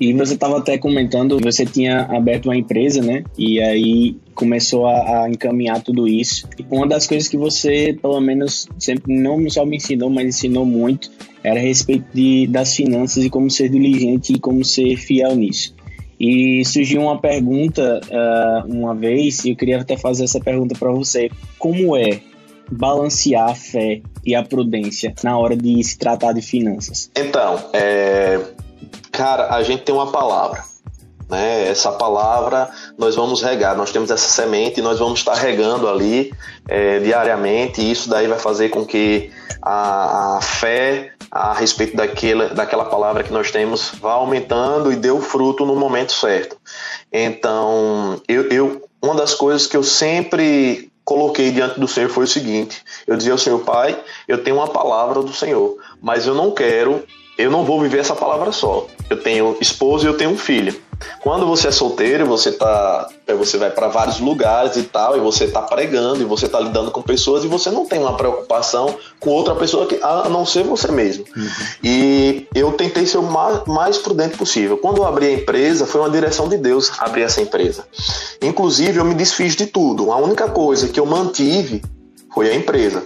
E 0.00 0.12
você 0.12 0.34
estava 0.34 0.58
até 0.58 0.76
comentando, 0.76 1.38
você 1.40 1.64
tinha 1.64 2.02
aberto 2.02 2.46
uma 2.46 2.56
empresa, 2.56 3.00
né? 3.00 3.22
E 3.38 3.60
aí 3.60 4.16
começou 4.34 4.86
a, 4.86 5.24
a, 5.24 5.30
encaminhar 5.30 5.80
tudo 5.82 6.08
isso. 6.08 6.48
E 6.58 6.66
uma 6.68 6.86
das 6.86 7.06
coisas 7.06 7.28
que 7.28 7.36
você, 7.36 7.96
pelo 8.00 8.20
menos, 8.20 8.66
sempre 8.78 9.14
não 9.16 9.48
só 9.48 9.64
me 9.64 9.76
ensinou, 9.76 10.10
mas 10.10 10.26
ensinou 10.26 10.66
muito, 10.66 11.10
era 11.42 11.60
a 11.60 11.62
respeito 11.62 12.06
de, 12.12 12.46
das 12.48 12.74
finanças 12.74 13.24
e 13.24 13.30
como 13.30 13.48
ser 13.50 13.68
diligente 13.68 14.32
e 14.32 14.38
como 14.38 14.64
ser 14.64 14.96
fiel 14.96 15.36
nisso. 15.36 15.74
E 16.18 16.64
surgiu 16.64 17.02
uma 17.02 17.20
pergunta 17.20 18.00
uh, 18.04 18.72
uma 18.72 18.94
vez, 18.94 19.44
e 19.44 19.50
eu 19.50 19.56
queria 19.56 19.80
até 19.80 19.96
fazer 19.96 20.24
essa 20.24 20.40
pergunta 20.40 20.76
para 20.78 20.90
você: 20.90 21.30
como 21.58 21.96
é 21.96 22.20
balancear 22.70 23.50
a 23.50 23.54
fé 23.54 24.00
e 24.24 24.34
a 24.34 24.42
prudência 24.42 25.14
na 25.22 25.36
hora 25.36 25.56
de 25.56 25.82
se 25.82 25.98
tratar 25.98 26.32
de 26.32 26.40
finanças? 26.40 27.10
Então, 27.16 27.58
é, 27.72 28.40
cara, 29.14 29.54
a 29.54 29.62
gente 29.62 29.84
tem 29.84 29.94
uma 29.94 30.10
palavra. 30.10 30.64
Né? 31.30 31.68
Essa 31.68 31.92
palavra 31.92 32.68
nós 32.98 33.14
vamos 33.14 33.40
regar, 33.40 33.76
nós 33.76 33.90
temos 33.90 34.10
essa 34.10 34.28
semente 34.28 34.80
e 34.80 34.82
nós 34.82 34.98
vamos 34.98 35.20
estar 35.20 35.34
regando 35.34 35.88
ali 35.88 36.34
é, 36.68 36.98
diariamente, 36.98 37.80
e 37.80 37.90
isso 37.90 38.10
daí 38.10 38.26
vai 38.26 38.38
fazer 38.38 38.68
com 38.68 38.84
que 38.84 39.30
a, 39.62 40.36
a 40.36 40.40
fé 40.42 41.12
a 41.30 41.54
respeito 41.54 41.96
daquela, 41.96 42.48
daquela 42.48 42.84
palavra 42.84 43.24
que 43.24 43.32
nós 43.32 43.50
temos 43.50 43.90
vá 44.00 44.12
aumentando 44.12 44.92
e 44.92 44.96
dê 44.96 45.10
o 45.10 45.20
fruto 45.20 45.64
no 45.64 45.74
momento 45.74 46.12
certo. 46.12 46.56
Então, 47.10 48.20
eu, 48.28 48.48
eu 48.50 48.82
uma 49.02 49.14
das 49.14 49.34
coisas 49.34 49.66
que 49.66 49.76
eu 49.76 49.82
sempre 49.82 50.90
coloquei 51.04 51.50
diante 51.50 51.78
do 51.78 51.88
Senhor 51.88 52.10
foi 52.10 52.24
o 52.24 52.28
seguinte: 52.28 52.82
eu 53.06 53.16
dizia 53.16 53.32
ao 53.32 53.38
Senhor, 53.38 53.60
Pai, 53.60 53.98
eu 54.28 54.42
tenho 54.42 54.56
uma 54.56 54.68
palavra 54.68 55.22
do 55.22 55.32
Senhor, 55.32 55.76
mas 56.02 56.26
eu 56.26 56.34
não 56.34 56.50
quero, 56.50 57.04
eu 57.36 57.50
não 57.50 57.64
vou 57.64 57.80
viver 57.80 57.98
essa 57.98 58.14
palavra 58.14 58.52
só. 58.52 58.86
Eu 59.10 59.20
tenho 59.20 59.56
esposo 59.60 60.06
e 60.06 60.08
eu 60.08 60.16
tenho 60.16 60.30
um 60.30 60.38
filho. 60.38 60.74
Quando 61.20 61.46
você 61.46 61.68
é 61.68 61.70
solteiro, 61.70 62.24
você 62.24 62.52
tá, 62.52 63.08
é, 63.26 63.34
você 63.34 63.58
vai 63.58 63.70
para 63.70 63.88
vários 63.88 64.20
lugares 64.20 64.76
e 64.76 64.84
tal, 64.84 65.16
e 65.16 65.20
você 65.20 65.48
tá 65.48 65.60
pregando 65.60 66.22
e 66.22 66.24
você 66.24 66.48
tá 66.48 66.60
lidando 66.60 66.90
com 66.90 67.02
pessoas 67.02 67.44
e 67.44 67.48
você 67.48 67.70
não 67.70 67.86
tem 67.86 67.98
uma 67.98 68.16
preocupação 68.16 68.96
com 69.18 69.30
outra 69.30 69.54
pessoa 69.54 69.86
que, 69.86 69.98
a 70.02 70.28
não 70.28 70.46
ser 70.46 70.62
você 70.62 70.90
mesmo. 70.92 71.24
Uhum. 71.36 71.48
E 71.82 72.46
eu 72.54 72.72
tentei 72.72 73.06
ser 73.06 73.18
o 73.18 73.22
mais, 73.22 73.64
mais 73.66 73.98
prudente 73.98 74.36
possível. 74.36 74.78
Quando 74.78 74.98
eu 74.98 75.06
abri 75.06 75.26
a 75.26 75.32
empresa, 75.32 75.86
foi 75.86 76.00
uma 76.00 76.10
direção 76.10 76.48
de 76.48 76.56
Deus 76.56 76.92
abrir 76.98 77.22
essa 77.22 77.40
empresa. 77.40 77.84
Inclusive, 78.40 78.98
eu 78.98 79.04
me 79.04 79.14
desfiz 79.14 79.56
de 79.56 79.66
tudo. 79.66 80.12
A 80.12 80.16
única 80.16 80.48
coisa 80.48 80.88
que 80.88 81.00
eu 81.00 81.06
mantive 81.06 81.82
foi 82.32 82.50
a 82.50 82.54
empresa 82.54 83.02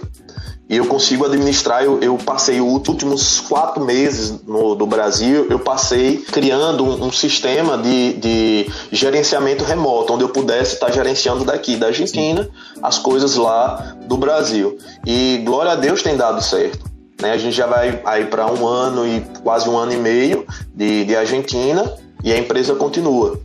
e 0.69 0.77
eu 0.77 0.85
consigo 0.85 1.25
administrar. 1.25 1.83
Eu, 1.83 1.99
eu 1.99 2.17
passei 2.17 2.61
os 2.61 2.87
últimos 2.87 3.39
quatro 3.41 3.83
meses 3.83 4.39
no, 4.45 4.75
do 4.75 4.85
Brasil, 4.85 5.47
eu 5.49 5.59
passei 5.59 6.17
criando 6.17 6.85
um, 6.85 7.07
um 7.07 7.11
sistema 7.11 7.77
de, 7.77 8.13
de, 8.13 8.71
gerenciamento 8.91 9.63
remoto, 9.63 10.13
onde 10.13 10.23
eu 10.23 10.29
pudesse 10.29 10.75
estar 10.75 10.91
gerenciando 10.91 11.43
daqui 11.43 11.75
da 11.75 11.87
Argentina 11.87 12.47
as 12.83 12.99
coisas 12.99 13.35
lá 13.35 13.95
do 14.05 14.15
Brasil. 14.15 14.77
E 15.05 15.41
glória 15.43 15.71
a 15.71 15.75
Deus 15.75 16.03
tem 16.03 16.15
dado 16.15 16.41
certo. 16.43 16.87
Né? 17.19 17.31
A 17.31 17.37
gente 17.37 17.55
já 17.55 17.65
vai 17.65 17.99
aí 18.05 18.25
para 18.25 18.45
um 18.45 18.67
ano 18.67 19.07
e 19.07 19.25
quase 19.43 19.67
um 19.67 19.77
ano 19.77 19.91
e 19.91 19.97
meio 19.97 20.45
de, 20.73 21.05
de 21.05 21.15
Argentina 21.15 21.91
e 22.23 22.33
a 22.33 22.37
empresa 22.37 22.75
continua. 22.75 23.39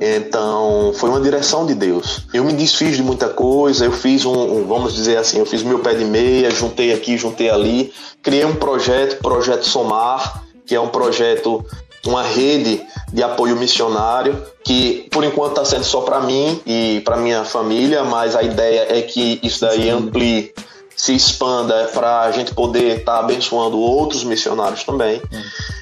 Então, 0.00 0.92
foi 0.94 1.10
uma 1.10 1.20
direção 1.20 1.66
de 1.66 1.74
Deus. 1.74 2.26
Eu 2.32 2.44
me 2.44 2.52
desfiz 2.52 2.96
de 2.96 3.02
muita 3.02 3.28
coisa, 3.28 3.84
eu 3.84 3.92
fiz 3.92 4.24
um, 4.24 4.32
um, 4.32 4.66
vamos 4.66 4.94
dizer 4.94 5.16
assim, 5.16 5.38
eu 5.38 5.46
fiz 5.46 5.62
meu 5.62 5.80
pé 5.80 5.94
de 5.94 6.04
meia, 6.04 6.50
juntei 6.50 6.92
aqui, 6.92 7.16
juntei 7.16 7.50
ali, 7.50 7.92
criei 8.22 8.44
um 8.44 8.54
projeto, 8.54 9.20
projeto 9.20 9.64
Somar, 9.64 10.44
que 10.64 10.74
é 10.74 10.80
um 10.80 10.88
projeto, 10.88 11.64
uma 12.06 12.22
rede 12.22 12.80
de 13.12 13.22
apoio 13.22 13.56
missionário, 13.56 14.40
que 14.64 15.08
por 15.10 15.24
enquanto 15.24 15.50
está 15.50 15.64
sendo 15.64 15.84
só 15.84 16.02
para 16.02 16.20
mim 16.20 16.60
e 16.64 17.02
para 17.04 17.16
minha 17.16 17.44
família, 17.44 18.04
mas 18.04 18.36
a 18.36 18.42
ideia 18.42 18.86
é 18.88 19.02
que 19.02 19.40
isso 19.42 19.60
daí 19.62 19.88
amplie 19.90 20.52
se 21.00 21.14
expanda 21.14 21.90
para 21.94 22.20
a 22.20 22.30
gente 22.30 22.52
poder 22.52 22.98
estar 22.98 23.14
tá 23.14 23.18
abençoando 23.20 23.80
outros 23.80 24.22
missionários 24.22 24.84
também. 24.84 25.22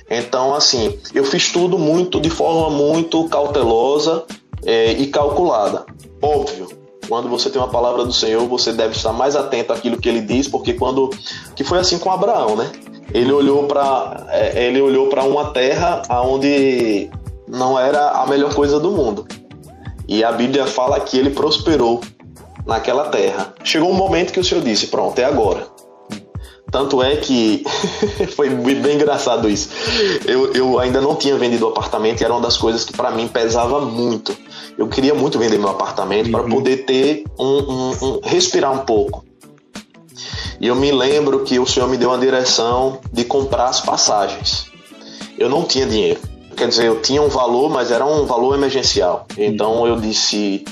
Então, 0.09 0.55
assim, 0.55 0.97
eu 1.13 1.25
fiz 1.25 1.51
tudo 1.51 1.77
muito 1.77 2.21
de 2.21 2.31
forma 2.31 2.71
muito 2.71 3.29
cautelosa 3.29 4.23
é, 4.65 4.93
e 4.93 5.09
calculada. 5.09 5.85
Óbvio, 6.23 6.69
quando 7.09 7.29
você 7.29 7.51
tem 7.51 7.61
uma 7.61 7.67
palavra 7.67 8.05
do 8.05 8.13
Senhor, 8.13 8.47
você 8.47 8.73
deve 8.73 8.95
estar 8.95 9.13
mais 9.13 9.35
atento 9.35 9.73
àquilo 9.73 9.99
que 9.99 10.09
ele 10.09 10.21
diz, 10.21 10.47
porque 10.47 10.73
quando 10.75 11.11
que 11.57 11.65
foi 11.65 11.81
assim 11.81 11.99
com 11.99 12.13
Abraão, 12.13 12.55
né? 12.55 12.71
Ele 13.13 13.33
olhou 13.33 13.65
para 13.65 14.25
é, 14.29 14.67
ele 14.67 14.81
olhou 14.81 15.09
para 15.09 15.25
uma 15.25 15.47
terra 15.51 16.01
aonde 16.09 17.11
não 17.49 17.77
era 17.77 18.11
a 18.11 18.27
melhor 18.29 18.55
coisa 18.55 18.79
do 18.79 18.93
mundo. 18.93 19.27
E 20.07 20.23
a 20.23 20.31
Bíblia 20.31 20.65
fala 20.65 21.01
que 21.01 21.19
ele 21.19 21.31
prosperou 21.31 22.03
naquela 22.69 23.09
terra. 23.09 23.55
Chegou 23.65 23.91
um 23.91 23.95
momento 23.95 24.33
que 24.33 24.39
o 24.39 24.45
Senhor 24.45 24.63
disse: 24.63 24.89
Pronto, 24.89 25.19
é 25.19 25.25
agora. 25.25 25.67
Tanto 26.71 27.03
é 27.03 27.17
que 27.17 27.65
foi 28.37 28.51
bem 28.51 28.97
engraçado 28.97 29.49
isso. 29.49 29.71
Eu, 30.27 30.53
eu 30.53 30.79
ainda 30.79 31.01
não 31.01 31.17
tinha 31.17 31.35
vendido 31.37 31.65
o 31.65 31.71
apartamento 31.71 32.21
e 32.21 32.25
era 32.25 32.33
uma 32.35 32.43
das 32.43 32.59
coisas 32.59 32.85
que 32.85 32.93
para 32.93 33.11
mim 33.11 33.27
pesava 33.27 33.81
muito. 33.81 34.37
Eu 34.77 34.87
queria 34.87 35.15
muito 35.15 35.39
vender 35.39 35.59
meu 35.59 35.71
apartamento 35.71 36.27
uhum. 36.27 36.33
para 36.33 36.43
poder 36.45 36.85
ter 36.85 37.25
um, 37.39 37.47
um, 37.47 37.91
um, 38.03 38.21
respirar 38.23 38.71
um 38.71 38.81
pouco. 38.81 39.25
E 40.61 40.67
eu 40.67 40.75
me 40.75 40.93
lembro 40.93 41.43
que 41.45 41.59
o 41.59 41.67
Senhor 41.67 41.89
me 41.89 41.97
deu 41.97 42.11
uma 42.11 42.19
direção 42.19 43.01
de 43.11 43.25
comprar 43.25 43.67
as 43.67 43.81
passagens. 43.81 44.67
Eu 45.39 45.49
não 45.49 45.63
tinha 45.63 45.87
dinheiro. 45.87 46.21
Quer 46.55 46.69
dizer, 46.69 46.87
eu 46.87 47.01
tinha 47.01 47.23
um 47.23 47.29
valor, 47.29 47.71
mas 47.71 47.93
era 47.93 48.05
um 48.05 48.27
valor 48.27 48.55
emergencial. 48.55 49.27
Então 49.39 49.87
eu 49.87 49.97
disse: 49.97 50.65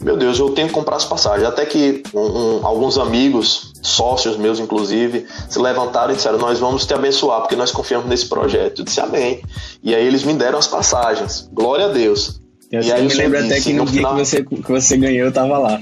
meu 0.00 0.16
Deus, 0.16 0.38
eu 0.38 0.50
tenho 0.50 0.68
que 0.68 0.74
comprar 0.74 0.96
as 0.96 1.04
passagens. 1.04 1.46
Até 1.46 1.64
que 1.64 2.02
um, 2.12 2.20
um, 2.20 2.66
alguns 2.66 2.98
amigos, 2.98 3.72
sócios 3.82 4.36
meus 4.36 4.58
inclusive, 4.58 5.26
se 5.48 5.58
levantaram 5.58 6.12
e 6.12 6.16
disseram: 6.16 6.38
Nós 6.38 6.58
vamos 6.58 6.86
te 6.86 6.94
abençoar 6.94 7.40
porque 7.40 7.56
nós 7.56 7.70
confiamos 7.70 8.08
nesse 8.08 8.28
projeto. 8.28 8.80
Eu 8.80 8.84
disse 8.84 9.00
Amém. 9.00 9.42
E 9.82 9.94
aí 9.94 10.06
eles 10.06 10.24
me 10.24 10.34
deram 10.34 10.58
as 10.58 10.66
passagens. 10.66 11.48
Glória 11.52 11.86
a 11.86 11.88
Deus. 11.88 12.40
Eu 12.70 12.82
e 12.82 12.92
aí 12.92 13.06
me 13.06 13.14
lembro 13.14 13.38
até 13.38 13.60
que 13.60 13.72
no, 13.72 13.84
no 13.84 13.90
dia 13.90 14.00
final... 14.00 14.16
que, 14.16 14.24
você, 14.24 14.42
que 14.42 14.72
você 14.72 14.96
ganhou, 14.96 15.26
eu 15.26 15.32
tava 15.32 15.58
lá. 15.58 15.80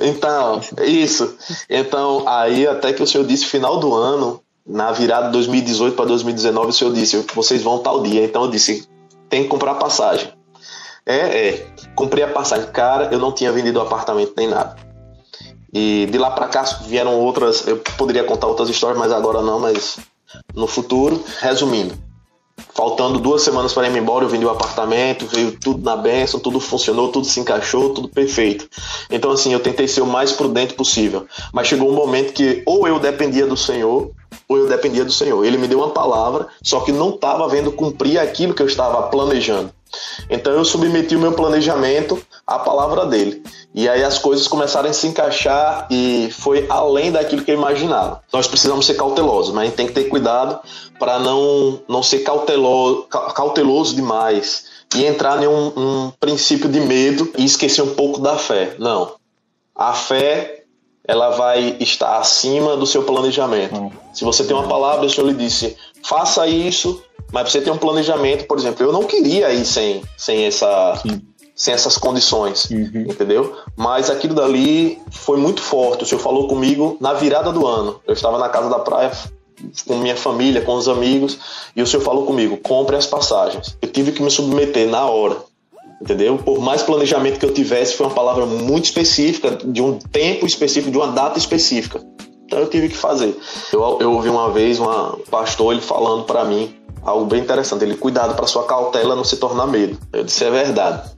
Então, 0.00 0.60
isso. 0.84 1.36
Então, 1.68 2.24
aí 2.26 2.66
até 2.66 2.92
que 2.92 3.02
o 3.02 3.06
senhor 3.06 3.26
disse 3.26 3.44
final 3.44 3.78
do 3.78 3.94
ano, 3.94 4.40
na 4.66 4.90
virada 4.90 5.26
de 5.26 5.32
2018 5.32 5.94
para 5.94 6.06
2019, 6.06 6.68
o 6.68 6.72
senhor 6.72 6.92
disse: 6.92 7.24
Vocês 7.34 7.62
vão 7.62 7.78
tal 7.78 8.02
dia. 8.02 8.24
Então 8.24 8.44
eu 8.44 8.50
disse: 8.50 8.88
Tem 9.28 9.42
que 9.42 9.48
comprar 9.48 9.74
passagem. 9.74 10.28
É, 11.06 11.48
é. 11.48 11.66
Comprei 11.94 12.24
a 12.24 12.28
passagem. 12.28 12.66
Cara, 12.70 13.08
eu 13.12 13.18
não 13.18 13.32
tinha 13.32 13.52
vendido 13.52 13.78
o 13.78 13.82
apartamento 13.82 14.32
nem 14.36 14.48
nada. 14.48 14.76
E 15.72 16.06
de 16.10 16.18
lá 16.18 16.30
para 16.30 16.48
cá 16.48 16.62
vieram 16.86 17.18
outras. 17.18 17.66
Eu 17.66 17.78
poderia 17.96 18.24
contar 18.24 18.46
outras 18.46 18.68
histórias, 18.68 18.98
mas 18.98 19.10
agora 19.10 19.42
não, 19.42 19.58
mas 19.58 19.98
no 20.54 20.66
futuro. 20.66 21.22
Resumindo, 21.40 21.94
faltando 22.74 23.18
duas 23.18 23.42
semanas 23.42 23.72
para 23.72 23.88
ir 23.88 23.96
embora, 23.96 24.24
eu 24.24 24.28
vendi 24.28 24.44
o 24.44 24.50
apartamento, 24.50 25.26
veio 25.26 25.58
tudo 25.58 25.82
na 25.82 25.96
benção, 25.96 26.38
tudo 26.38 26.60
funcionou, 26.60 27.08
tudo 27.10 27.26
se 27.26 27.40
encaixou, 27.40 27.94
tudo 27.94 28.08
perfeito. 28.08 28.68
Então, 29.10 29.30
assim, 29.30 29.52
eu 29.52 29.60
tentei 29.60 29.88
ser 29.88 30.02
o 30.02 30.06
mais 30.06 30.32
prudente 30.32 30.74
possível. 30.74 31.26
Mas 31.52 31.68
chegou 31.68 31.90
um 31.90 31.94
momento 31.94 32.32
que 32.32 32.62
ou 32.66 32.86
eu 32.86 32.98
dependia 32.98 33.46
do 33.46 33.56
Senhor, 33.56 34.10
ou 34.48 34.58
eu 34.58 34.68
dependia 34.68 35.04
do 35.04 35.12
Senhor. 35.12 35.44
Ele 35.44 35.56
me 35.56 35.68
deu 35.68 35.78
uma 35.78 35.90
palavra, 35.90 36.48
só 36.62 36.80
que 36.80 36.92
não 36.92 37.10
estava 37.10 37.48
vendo 37.48 37.72
cumprir 37.72 38.18
aquilo 38.18 38.54
que 38.54 38.62
eu 38.62 38.66
estava 38.66 39.02
planejando. 39.04 39.72
Então 40.28 40.52
eu 40.52 40.64
submeti 40.64 41.16
o 41.16 41.20
meu 41.20 41.32
planejamento 41.32 42.20
à 42.46 42.58
palavra 42.58 43.06
dele. 43.06 43.42
E 43.74 43.88
aí 43.88 44.02
as 44.02 44.18
coisas 44.18 44.48
começaram 44.48 44.88
a 44.88 44.92
se 44.92 45.06
encaixar 45.06 45.86
e 45.90 46.28
foi 46.32 46.66
além 46.68 47.10
daquilo 47.10 47.44
que 47.44 47.50
eu 47.50 47.56
imaginava. 47.56 48.22
Nós 48.32 48.46
precisamos 48.46 48.86
ser 48.86 48.94
cautelosos, 48.94 49.54
mas 49.54 49.62
a 49.62 49.66
gente 49.66 49.76
tem 49.76 49.86
que 49.86 49.92
ter 49.92 50.04
cuidado 50.04 50.60
para 50.98 51.18
não, 51.18 51.80
não 51.88 52.02
ser 52.02 52.20
cauteloso, 52.20 53.04
cauteloso 53.34 53.94
demais 53.94 54.64
e 54.94 55.04
entrar 55.04 55.42
em 55.42 55.46
um, 55.46 55.72
um 55.76 56.12
princípio 56.20 56.68
de 56.68 56.80
medo 56.80 57.32
e 57.36 57.44
esquecer 57.44 57.82
um 57.82 57.94
pouco 57.94 58.20
da 58.20 58.36
fé. 58.36 58.76
Não. 58.78 59.14
A 59.74 59.94
fé 59.94 60.62
ela 61.06 61.30
vai 61.30 61.76
estar 61.80 62.18
acima 62.18 62.76
do 62.76 62.86
seu 62.86 63.02
planejamento. 63.02 63.74
Hum. 63.74 63.90
Se 64.12 64.24
você 64.24 64.44
tem 64.44 64.54
uma 64.54 64.68
palavra, 64.68 65.06
o 65.06 65.10
Senhor 65.10 65.26
lhe 65.26 65.34
disse, 65.34 65.76
faça 66.04 66.46
isso, 66.46 67.02
mas 67.32 67.50
você 67.50 67.62
tem 67.62 67.72
um 67.72 67.78
planejamento, 67.78 68.46
por 68.46 68.58
exemplo, 68.58 68.84
eu 68.84 68.92
não 68.92 69.04
queria 69.04 69.52
ir 69.52 69.64
sem, 69.64 70.02
sem, 70.18 70.44
essa, 70.44 71.02
sem 71.56 71.72
essas 71.72 71.96
condições, 71.96 72.68
uhum. 72.70 73.06
entendeu? 73.08 73.56
Mas 73.74 74.10
aquilo 74.10 74.34
dali 74.34 75.00
foi 75.10 75.38
muito 75.38 75.62
forte. 75.62 76.04
O 76.04 76.06
senhor 76.06 76.20
falou 76.20 76.46
comigo 76.46 76.98
na 77.00 77.14
virada 77.14 77.50
do 77.50 77.66
ano. 77.66 78.00
Eu 78.06 78.12
estava 78.12 78.38
na 78.38 78.50
casa 78.50 78.68
da 78.68 78.78
praia 78.78 79.10
com 79.86 79.96
minha 79.96 80.16
família, 80.16 80.60
com 80.60 80.74
os 80.74 80.88
amigos, 80.88 81.38
e 81.74 81.80
o 81.80 81.86
senhor 81.86 82.02
falou 82.02 82.26
comigo: 82.26 82.58
compre 82.58 82.96
as 82.96 83.06
passagens. 83.06 83.76
Eu 83.80 83.88
tive 83.88 84.12
que 84.12 84.22
me 84.22 84.30
submeter 84.30 84.88
na 84.88 85.06
hora. 85.06 85.36
Entendeu? 86.02 86.36
Por 86.36 86.60
mais 86.60 86.82
planejamento 86.82 87.38
que 87.38 87.46
eu 87.46 87.54
tivesse, 87.54 87.94
foi 87.94 88.06
uma 88.06 88.14
palavra 88.14 88.44
muito 88.44 88.86
específica, 88.86 89.56
de 89.64 89.80
um 89.80 90.00
tempo 90.00 90.44
específico, 90.44 90.90
de 90.90 90.98
uma 90.98 91.06
data 91.12 91.38
específica. 91.38 92.04
Então 92.44 92.58
eu 92.58 92.68
tive 92.68 92.88
que 92.88 92.96
fazer. 92.96 93.34
Eu, 93.72 93.98
eu 94.00 94.12
ouvi 94.12 94.28
uma 94.28 94.50
vez 94.50 94.80
um 94.80 94.86
pastor 95.30 95.72
ele 95.72 95.80
falando 95.80 96.24
para 96.24 96.44
mim 96.44 96.74
algo 97.02 97.26
bem 97.26 97.40
interessante. 97.40 97.84
Ele, 97.84 97.96
cuidado 97.96 98.34
para 98.34 98.46
sua 98.46 98.66
cautela 98.66 99.16
não 99.16 99.24
se 99.24 99.36
tornar 99.36 99.66
medo. 99.66 99.98
Eu 100.12 100.24
disse, 100.24 100.44
é 100.44 100.50
verdade. 100.50 101.10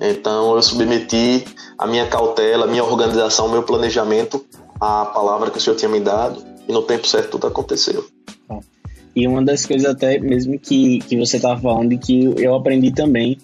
Então 0.00 0.54
eu 0.54 0.62
submeti 0.62 1.44
a 1.76 1.86
minha 1.86 2.06
cautela, 2.06 2.64
a 2.64 2.68
minha 2.68 2.84
organização, 2.84 3.46
o 3.46 3.50
meu 3.50 3.62
planejamento 3.62 4.44
à 4.80 5.04
palavra 5.06 5.50
que 5.50 5.58
o 5.58 5.60
Senhor 5.60 5.76
tinha 5.76 5.88
me 5.88 6.00
dado 6.00 6.42
e 6.68 6.72
no 6.72 6.82
tempo 6.82 7.06
certo 7.06 7.32
tudo 7.32 7.46
aconteceu. 7.46 8.04
E 9.14 9.26
uma 9.26 9.44
das 9.44 9.66
coisas 9.66 9.88
até 9.90 10.18
mesmo 10.18 10.58
que, 10.58 11.00
que 11.00 11.16
você 11.16 11.36
estava 11.36 11.60
falando 11.60 11.92
e 11.92 11.98
que 11.98 12.24
eu 12.36 12.54
aprendi 12.54 12.92
também 12.92 13.38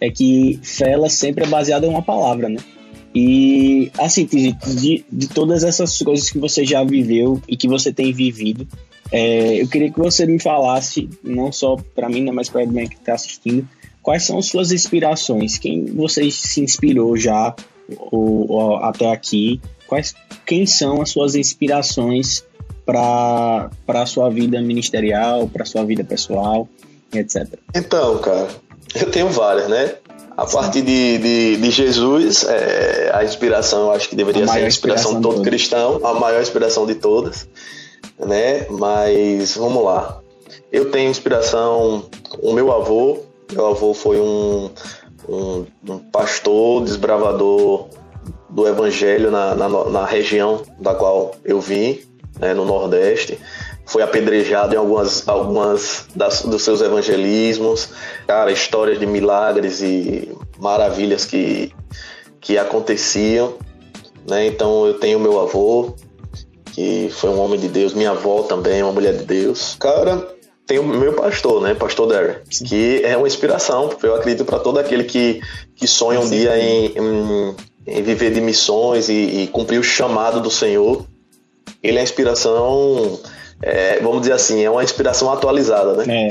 é 0.00 0.10
que 0.10 0.58
fé 0.62 0.90
ela 0.90 1.08
sempre 1.08 1.44
é 1.44 1.46
baseada 1.46 1.86
em 1.86 1.90
uma 1.90 2.02
palavra, 2.02 2.48
né? 2.48 2.58
E 3.14 3.90
assim, 3.98 4.24
de, 4.24 5.04
de 5.10 5.28
todas 5.28 5.62
essas 5.62 5.98
coisas 5.98 6.30
que 6.30 6.38
você 6.38 6.64
já 6.64 6.82
viveu 6.82 7.40
e 7.48 7.56
que 7.56 7.68
você 7.68 7.92
tem 7.92 8.12
vivido, 8.12 8.66
é, 9.12 9.60
eu 9.60 9.68
queria 9.68 9.90
que 9.90 9.98
você 9.98 10.24
me 10.24 10.38
falasse, 10.38 11.08
não 11.22 11.50
só 11.50 11.76
para 11.94 12.08
mim, 12.08 12.22
né, 12.22 12.30
mas 12.30 12.48
para 12.48 12.60
alguém 12.60 12.88
que 12.88 12.94
está 12.94 13.14
assistindo, 13.14 13.68
quais 14.02 14.24
são 14.24 14.40
suas 14.40 14.70
inspirações? 14.70 15.58
Quem 15.58 15.86
você 15.86 16.30
se 16.30 16.60
inspirou 16.60 17.16
já 17.16 17.54
ou, 17.98 18.50
ou 18.50 18.76
até 18.76 19.10
aqui? 19.10 19.60
Quais, 19.86 20.14
quem 20.46 20.64
são 20.66 21.02
as 21.02 21.10
suas 21.10 21.34
inspirações 21.34 22.44
para 22.86 23.70
a 23.88 24.06
sua 24.06 24.30
vida 24.30 24.60
ministerial, 24.60 25.48
para 25.48 25.64
a 25.64 25.66
sua 25.66 25.84
vida 25.84 26.04
pessoal, 26.04 26.68
etc? 27.12 27.58
Então, 27.74 28.18
cara, 28.18 28.48
eu 28.94 29.10
tenho 29.10 29.28
várias, 29.28 29.68
né? 29.68 29.94
A 30.36 30.46
partir 30.46 30.80
de, 30.82 31.18
de, 31.18 31.56
de 31.56 31.70
Jesus, 31.70 32.44
é, 32.44 33.10
a 33.12 33.24
inspiração, 33.24 33.86
eu 33.86 33.92
acho 33.92 34.08
que 34.08 34.16
deveria 34.16 34.44
a 34.44 34.48
ser 34.48 34.64
a 34.64 34.66
inspiração, 34.66 35.10
inspiração 35.10 35.14
de 35.16 35.36
todo 35.36 35.42
cristão, 35.42 36.00
a 36.02 36.14
maior 36.14 36.40
inspiração 36.40 36.86
de 36.86 36.94
todas 36.94 37.46
né? 38.26 38.66
Mas 38.70 39.56
vamos 39.56 39.84
lá. 39.84 40.20
Eu 40.70 40.90
tenho 40.90 41.10
inspiração. 41.10 42.04
O 42.40 42.52
meu 42.52 42.72
avô, 42.72 43.18
meu 43.52 43.66
avô 43.66 43.92
foi 43.92 44.20
um, 44.20 44.70
um, 45.28 45.66
um 45.88 45.98
pastor, 45.98 46.84
desbravador 46.84 47.88
do 48.48 48.66
evangelho 48.66 49.30
na, 49.30 49.54
na, 49.54 49.68
na, 49.68 50.04
região 50.04 50.62
da 50.78 50.94
qual 50.94 51.34
eu 51.44 51.60
vim, 51.60 52.00
né, 52.38 52.52
no 52.54 52.64
Nordeste. 52.64 53.38
Foi 53.86 54.02
apedrejado 54.02 54.74
em 54.74 54.78
algumas, 54.78 55.28
algumas 55.28 56.06
das, 56.14 56.42
dos 56.42 56.62
seus 56.62 56.80
evangelismos. 56.80 57.88
Cara, 58.26 58.52
histórias 58.52 58.98
de 58.98 59.06
milagres 59.06 59.80
e 59.80 60.32
maravilhas 60.58 61.24
que, 61.24 61.72
que 62.40 62.56
aconteciam. 62.56 63.54
Né? 64.28 64.46
Então 64.46 64.86
eu 64.86 64.94
tenho 64.94 65.18
meu 65.18 65.40
avô, 65.40 65.94
que 66.72 67.10
foi 67.12 67.30
um 67.30 67.40
homem 67.40 67.58
de 67.58 67.68
Deus, 67.68 67.94
minha 67.94 68.10
avó 68.10 68.42
também, 68.42 68.82
uma 68.82 68.92
mulher 68.92 69.16
de 69.16 69.24
Deus. 69.24 69.76
Cara, 69.78 70.26
tem 70.66 70.78
o 70.78 70.84
meu 70.84 71.12
pastor, 71.14 71.60
né, 71.62 71.74
pastor 71.74 72.08
Derry, 72.08 72.38
que 72.66 73.02
é 73.04 73.16
uma 73.16 73.26
inspiração, 73.26 73.90
eu 74.02 74.14
acredito 74.14 74.44
para 74.44 74.58
todo 74.58 74.78
aquele 74.78 75.04
que, 75.04 75.40
que 75.74 75.86
sonha 75.86 76.20
um 76.20 76.26
Sim. 76.26 76.38
dia 76.38 76.58
em, 76.58 76.86
em, 76.96 77.56
em, 77.86 78.02
viver 78.02 78.32
de 78.32 78.40
missões 78.40 79.08
e, 79.08 79.42
e, 79.42 79.46
cumprir 79.48 79.78
o 79.78 79.84
chamado 79.84 80.40
do 80.40 80.50
Senhor. 80.50 81.04
Ele 81.82 81.96
é 81.96 82.00
a 82.00 82.04
inspiração 82.04 83.18
é, 83.62 84.00
vamos 84.00 84.22
dizer 84.22 84.32
assim, 84.32 84.62
é 84.62 84.70
uma 84.70 84.82
inspiração 84.82 85.30
atualizada, 85.30 85.94
né? 85.94 86.28
É. 86.28 86.30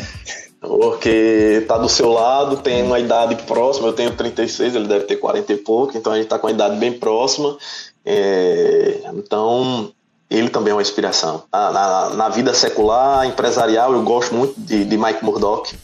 Porque 0.59 1.63
tá 1.67 1.77
do 1.77 1.87
seu 1.87 2.09
lado, 2.09 2.57
tem 2.57 2.83
uma 2.83 2.99
idade 2.99 3.35
próxima, 3.43 3.87
eu 3.87 3.93
tenho 3.93 4.11
36, 4.11 4.75
ele 4.75 4.87
deve 4.87 5.05
ter 5.05 5.15
40 5.15 5.53
e 5.53 5.57
pouco, 5.57 5.97
então 5.97 6.11
a 6.11 6.17
gente 6.17 6.27
tá 6.27 6.37
com 6.37 6.47
uma 6.47 6.53
idade 6.53 6.75
bem 6.77 6.91
próxima. 6.91 7.57
É, 8.03 8.99
então, 9.13 9.91
ele 10.29 10.49
também 10.49 10.71
é 10.71 10.75
uma 10.75 10.81
inspiração. 10.81 11.43
Na, 11.51 11.71
na, 11.71 12.09
na, 12.11 12.29
vida 12.29 12.53
secular, 12.53 13.25
empresarial, 13.25 13.93
eu 13.93 14.03
gosto 14.03 14.35
muito 14.35 14.53
de, 14.57 14.85
de 14.85 14.97
Mike 14.97 15.23
Murdock, 15.23 15.75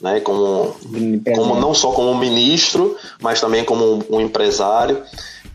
né, 0.00 0.20
como, 0.20 0.76
como 1.34 1.56
não 1.56 1.74
só 1.74 1.92
como 1.92 2.16
ministro, 2.16 2.96
mas 3.20 3.40
também 3.40 3.64
como 3.64 3.96
um, 3.96 4.16
um 4.16 4.20
empresário. 4.20 5.02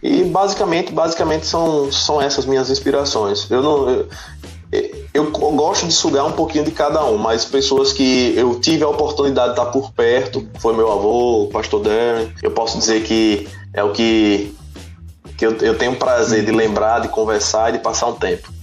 E 0.03 0.23
basicamente, 0.23 0.91
basicamente 0.91 1.47
são, 1.47 1.91
são 1.91 2.21
essas 2.21 2.45
minhas 2.45 2.69
inspirações. 2.69 3.49
Eu 3.49 3.61
não 3.61 4.05
eu, 5.13 5.31
eu 5.31 5.31
gosto 5.31 5.87
de 5.87 5.93
sugar 5.93 6.25
um 6.25 6.31
pouquinho 6.31 6.65
de 6.65 6.71
cada 6.71 7.05
um, 7.05 7.17
mas 7.17 7.45
pessoas 7.45 7.93
que 7.93 8.33
eu 8.35 8.59
tive 8.59 8.83
a 8.83 8.89
oportunidade 8.89 9.53
de 9.53 9.59
estar 9.59 9.71
por 9.71 9.91
perto, 9.91 10.45
foi 10.59 10.75
meu 10.75 10.91
avô, 10.91 11.43
o 11.43 11.47
pastor 11.47 11.81
Darren, 11.81 12.31
eu 12.41 12.51
posso 12.51 12.77
dizer 12.77 13.03
que 13.03 13.47
é 13.73 13.83
o 13.83 13.91
que, 13.91 14.53
que 15.37 15.45
eu, 15.45 15.51
eu 15.57 15.77
tenho 15.77 15.95
prazer 15.95 16.45
de 16.45 16.51
lembrar, 16.51 16.99
de 16.99 17.09
conversar 17.09 17.69
e 17.69 17.73
de 17.73 17.79
passar 17.79 18.07
um 18.07 18.13
tempo. 18.13 18.53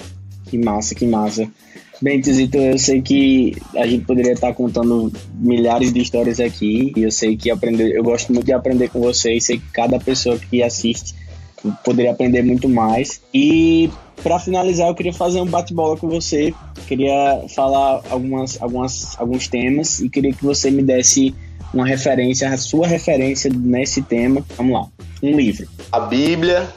Que 0.47 0.59
massa, 0.59 0.95
que 0.95 1.07
massa. 1.07 1.49
Bem, 2.01 2.21
Tizito, 2.21 2.57
eu 2.57 2.77
sei 2.79 3.01
que 3.01 3.57
a 3.77 3.87
gente 3.87 4.05
poderia 4.05 4.33
estar 4.33 4.53
contando 4.55 5.13
milhares 5.35 5.93
de 5.93 6.01
histórias 6.01 6.41
aqui, 6.41 6.93
e 6.97 7.03
eu 7.03 7.13
sei 7.13 7.37
que 7.37 7.51
aprender, 7.51 7.97
eu 7.97 8.03
gosto 8.03 8.33
muito 8.33 8.47
de 8.47 8.53
aprender 8.53 8.89
com 8.89 9.01
você, 9.01 9.35
e 9.35 9.41
sei 9.41 9.59
que 9.59 9.71
cada 9.73 10.01
pessoa 10.01 10.37
que 10.37 10.63
assiste 10.63 11.15
poderia 11.85 12.11
aprender 12.11 12.43
muito 12.43 12.69
mais. 12.69 13.23
E 13.33 13.89
para 14.23 14.39
finalizar, 14.39 14.89
eu 14.89 14.95
queria 14.95 15.13
fazer 15.13 15.41
um 15.41 15.47
bate-bola 15.47 15.97
com 15.97 16.09
você. 16.09 16.55
Queria 16.87 17.45
falar 17.55 18.03
algumas, 18.11 18.61
algumas, 18.61 19.19
alguns 19.19 19.49
temas 19.49 20.01
e 20.01 20.09
queria 20.09 20.33
que 20.33 20.45
você 20.45 20.71
me 20.71 20.83
desse 20.83 21.35
uma 21.73 21.87
referência, 21.87 22.49
a 22.49 22.57
sua 22.57 22.87
referência 22.87 23.51
nesse 23.55 24.03
tema. 24.03 24.45
Vamos 24.57 24.75
lá. 24.75 24.87
Um 25.23 25.37
livro. 25.37 25.69
A 25.91 26.01
Bíblia. 26.01 26.69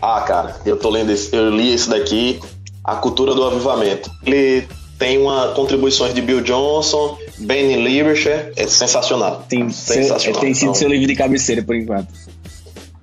Ah, 0.00 0.22
cara, 0.22 0.56
eu 0.64 0.78
tô 0.78 0.88
lendo 0.88 1.10
esse, 1.10 1.34
eu 1.34 1.50
li 1.50 1.74
esse 1.74 1.90
daqui, 1.90 2.40
A 2.82 2.96
Cultura 2.96 3.34
do 3.34 3.44
Avivamento. 3.44 4.10
Ele 4.24 4.66
tem 4.98 5.18
uma 5.18 5.48
contribuições 5.48 6.14
de 6.14 6.22
Bill 6.22 6.40
Johnson, 6.40 7.18
Benny 7.38 7.76
Liebercher, 7.76 8.52
é 8.56 8.66
sensacional. 8.66 9.44
Tem, 9.48 9.68
sensacional. 9.70 10.20
Seu, 10.20 10.34
tem 10.34 10.54
sido 10.54 10.64
então, 10.64 10.74
seu 10.74 10.88
livro 10.88 11.06
de 11.06 11.14
cabeceira 11.14 11.62
por 11.62 11.74
enquanto. 11.74 12.08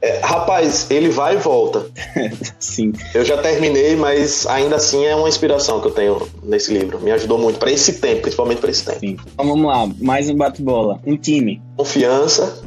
É, 0.01 0.19
rapaz, 0.19 0.87
ele 0.89 1.09
vai 1.09 1.35
e 1.35 1.37
volta. 1.37 1.87
Sim. 2.59 2.93
Eu 3.13 3.25
já 3.25 3.37
terminei, 3.37 3.95
mas 3.95 4.45
ainda 4.45 4.75
assim 4.75 5.05
é 5.05 5.15
uma 5.15 5.27
inspiração 5.27 5.81
que 5.81 5.87
eu 5.87 5.91
tenho 5.91 6.27
nesse 6.43 6.71
livro. 6.71 6.99
Me 6.99 7.11
ajudou 7.11 7.37
muito 7.37 7.57
para 7.57 7.71
esse 7.71 7.93
tempo, 7.93 8.21
principalmente 8.21 8.59
para 8.59 8.69
esse 8.69 8.85
tempo. 8.85 8.99
Sim. 8.99 9.17
Então 9.33 9.47
vamos 9.47 9.65
lá, 9.65 9.89
mais 9.99 10.29
um 10.29 10.35
bate-bola. 10.35 10.99
Um 11.05 11.17
time. 11.17 11.61
Confiança. 11.75 12.61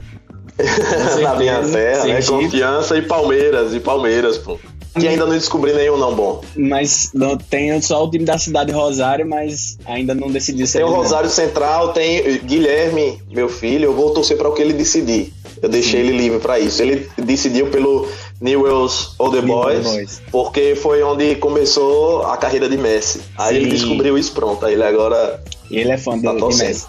Na 1.23 1.35
minha 1.37 1.63
terra, 1.63 2.05
né? 2.05 2.23
Confiança 2.23 2.97
e 2.99 3.03
Palmeiras, 3.03 3.75
e 3.75 3.81
Palmeiras, 3.81 4.37
pô. 4.37 4.59
Que 4.99 5.07
ainda 5.07 5.25
não 5.25 5.35
descobri 5.35 5.73
nenhum 5.73 5.97
não 5.97 6.15
bom. 6.15 6.43
Mas 6.57 7.11
não, 7.15 7.37
tem 7.37 7.81
só 7.81 8.05
o 8.05 8.11
time 8.11 8.25
da 8.25 8.37
cidade 8.37 8.73
Rosário, 8.73 9.25
mas 9.27 9.79
ainda 9.87 10.15
não 10.15 10.29
decidi 10.29 10.67
ser. 10.67 10.79
Tem 10.79 10.87
o 10.87 10.91
Rosário 10.91 11.31
Central, 11.31 11.93
tem 11.93 12.39
Guilherme, 12.41 13.23
meu 13.31 13.49
filho, 13.49 13.85
eu 13.85 13.95
vou 13.95 14.11
torcer 14.11 14.37
para 14.37 14.49
o 14.49 14.53
que 14.53 14.61
ele 14.61 14.73
decidir. 14.73 15.33
Eu 15.63 15.69
deixei 15.69 16.01
ele 16.01 16.17
livre 16.17 16.39
para 16.39 16.59
isso. 16.59 16.83
Ele 16.83 17.09
decidiu 17.17 17.71
pelo 17.71 18.09
Newell's 18.41 19.15
Old 19.19 19.41
Boys, 19.43 19.85
Boys, 19.85 20.23
porque 20.31 20.75
foi 20.75 21.03
onde 21.03 21.37
começou 21.37 22.23
a 22.23 22.37
carreira 22.37 22.69
de 22.69 22.77
Messi. 22.77 23.21
Aí 23.37 23.55
Sim. 23.55 23.61
ele 23.61 23.71
descobriu 23.71 24.17
isso 24.17 24.33
pronto. 24.33 24.65
Aí 24.65 24.75
ele 24.75 24.85
agora. 24.85 25.43
Ele 25.71 25.91
é 25.91 25.99
fã 25.99 26.21
tá 26.21 26.33
do, 26.33 26.49
Messi. 26.49 26.87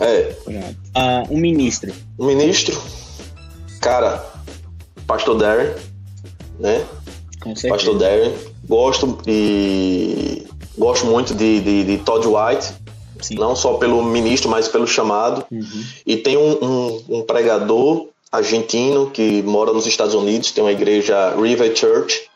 É. 0.00 0.34
Uh, 0.48 1.34
um 1.34 1.38
ministro. 1.38 1.92
Um 2.18 2.26
ministro? 2.26 2.76
Cara, 3.80 4.24
Pastor 5.06 5.36
Darren, 5.36 5.70
né? 6.58 6.84
Pastor 7.68 7.96
Darren. 7.98 8.32
Gosto 8.68 9.18
e 9.26 10.44
gosto 10.76 11.06
muito 11.06 11.34
de, 11.34 11.60
de, 11.60 11.84
de 11.84 11.98
Todd 11.98 12.26
White 12.26 12.85
Sim. 13.20 13.36
não 13.36 13.56
só 13.56 13.74
pelo 13.74 14.02
ministro, 14.02 14.50
mas 14.50 14.68
pelo 14.68 14.86
chamado. 14.86 15.44
Uhum. 15.50 15.84
E 16.06 16.16
tem 16.16 16.36
um, 16.36 16.52
um, 16.62 17.04
um, 17.08 17.22
pregador 17.22 18.08
argentino 18.30 19.10
que 19.10 19.42
mora 19.42 19.72
nos 19.72 19.86
Estados 19.86 20.14
Unidos, 20.14 20.52
tem 20.52 20.62
uma 20.62 20.72
igreja 20.72 21.34
River 21.40 21.74
Church, 21.74 22.28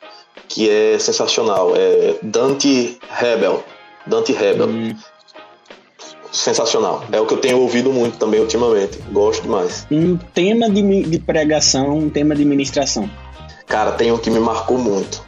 que 0.48 0.68
é 0.68 0.98
sensacional. 0.98 1.74
É 1.76 2.16
Dante 2.22 2.98
Rebel. 3.10 3.62
Dante 4.06 4.32
Rebel. 4.32 4.66
Uhum. 4.66 4.96
Sensacional. 6.32 7.04
É 7.10 7.20
o 7.20 7.26
que 7.26 7.34
eu 7.34 7.38
tenho 7.38 7.58
ouvido 7.58 7.92
muito 7.92 8.16
também 8.16 8.40
ultimamente. 8.40 8.98
Gosto 9.10 9.42
demais. 9.42 9.86
Um 9.90 10.16
tema 10.16 10.70
de, 10.70 11.02
de 11.02 11.18
pregação, 11.18 11.98
um 11.98 12.08
tema 12.08 12.36
de 12.36 12.44
ministração. 12.44 13.10
Cara, 13.66 13.92
tem 13.92 14.12
um 14.12 14.18
que 14.18 14.30
me 14.30 14.38
marcou 14.38 14.78
muito. 14.78 15.22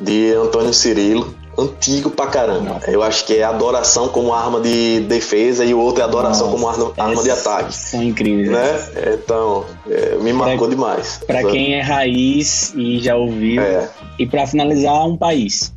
De 0.00 0.32
Antônio 0.32 0.72
Cirilo 0.72 1.34
antigo 1.58 2.10
pra 2.10 2.28
caramba. 2.28 2.80
Eu 2.86 3.02
acho 3.02 3.26
que 3.26 3.36
é 3.36 3.42
adoração 3.42 4.08
como 4.08 4.32
arma 4.32 4.60
de 4.60 5.00
defesa 5.00 5.64
e 5.64 5.74
o 5.74 5.80
outro 5.80 6.02
é 6.02 6.04
adoração 6.04 6.46
Nossa, 6.46 6.56
como 6.56 6.68
arma, 6.68 6.92
arma 6.96 7.22
de 7.22 7.30
ataque. 7.30 7.74
São 7.74 8.02
incríveis. 8.02 8.48
Né? 8.48 9.14
Então, 9.14 9.64
é, 9.90 10.14
me 10.16 10.32
marcou 10.32 10.68
pra, 10.68 10.68
demais. 10.68 11.20
Pra 11.26 11.44
quem 11.44 11.74
é 11.74 11.80
raiz 11.80 12.72
e 12.76 13.00
já 13.00 13.16
ouviu. 13.16 13.60
É. 13.60 13.88
E 14.18 14.26
pra 14.26 14.46
finalizar, 14.46 15.04
um 15.04 15.16
país. 15.16 15.74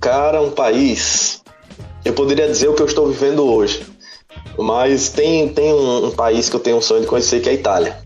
Cara, 0.00 0.40
um 0.40 0.50
país. 0.50 1.42
Eu 2.04 2.12
poderia 2.12 2.46
dizer 2.46 2.68
o 2.68 2.74
que 2.74 2.82
eu 2.82 2.86
estou 2.86 3.08
vivendo 3.08 3.44
hoje. 3.44 3.84
Mas 4.58 5.08
tem, 5.08 5.48
tem 5.48 5.72
um, 5.72 6.06
um 6.06 6.10
país 6.10 6.48
que 6.48 6.56
eu 6.56 6.60
tenho 6.60 6.76
um 6.76 6.82
sonho 6.82 7.02
de 7.02 7.06
conhecer 7.06 7.40
que 7.40 7.48
é 7.48 7.52
a 7.52 7.54
Itália. 7.54 7.98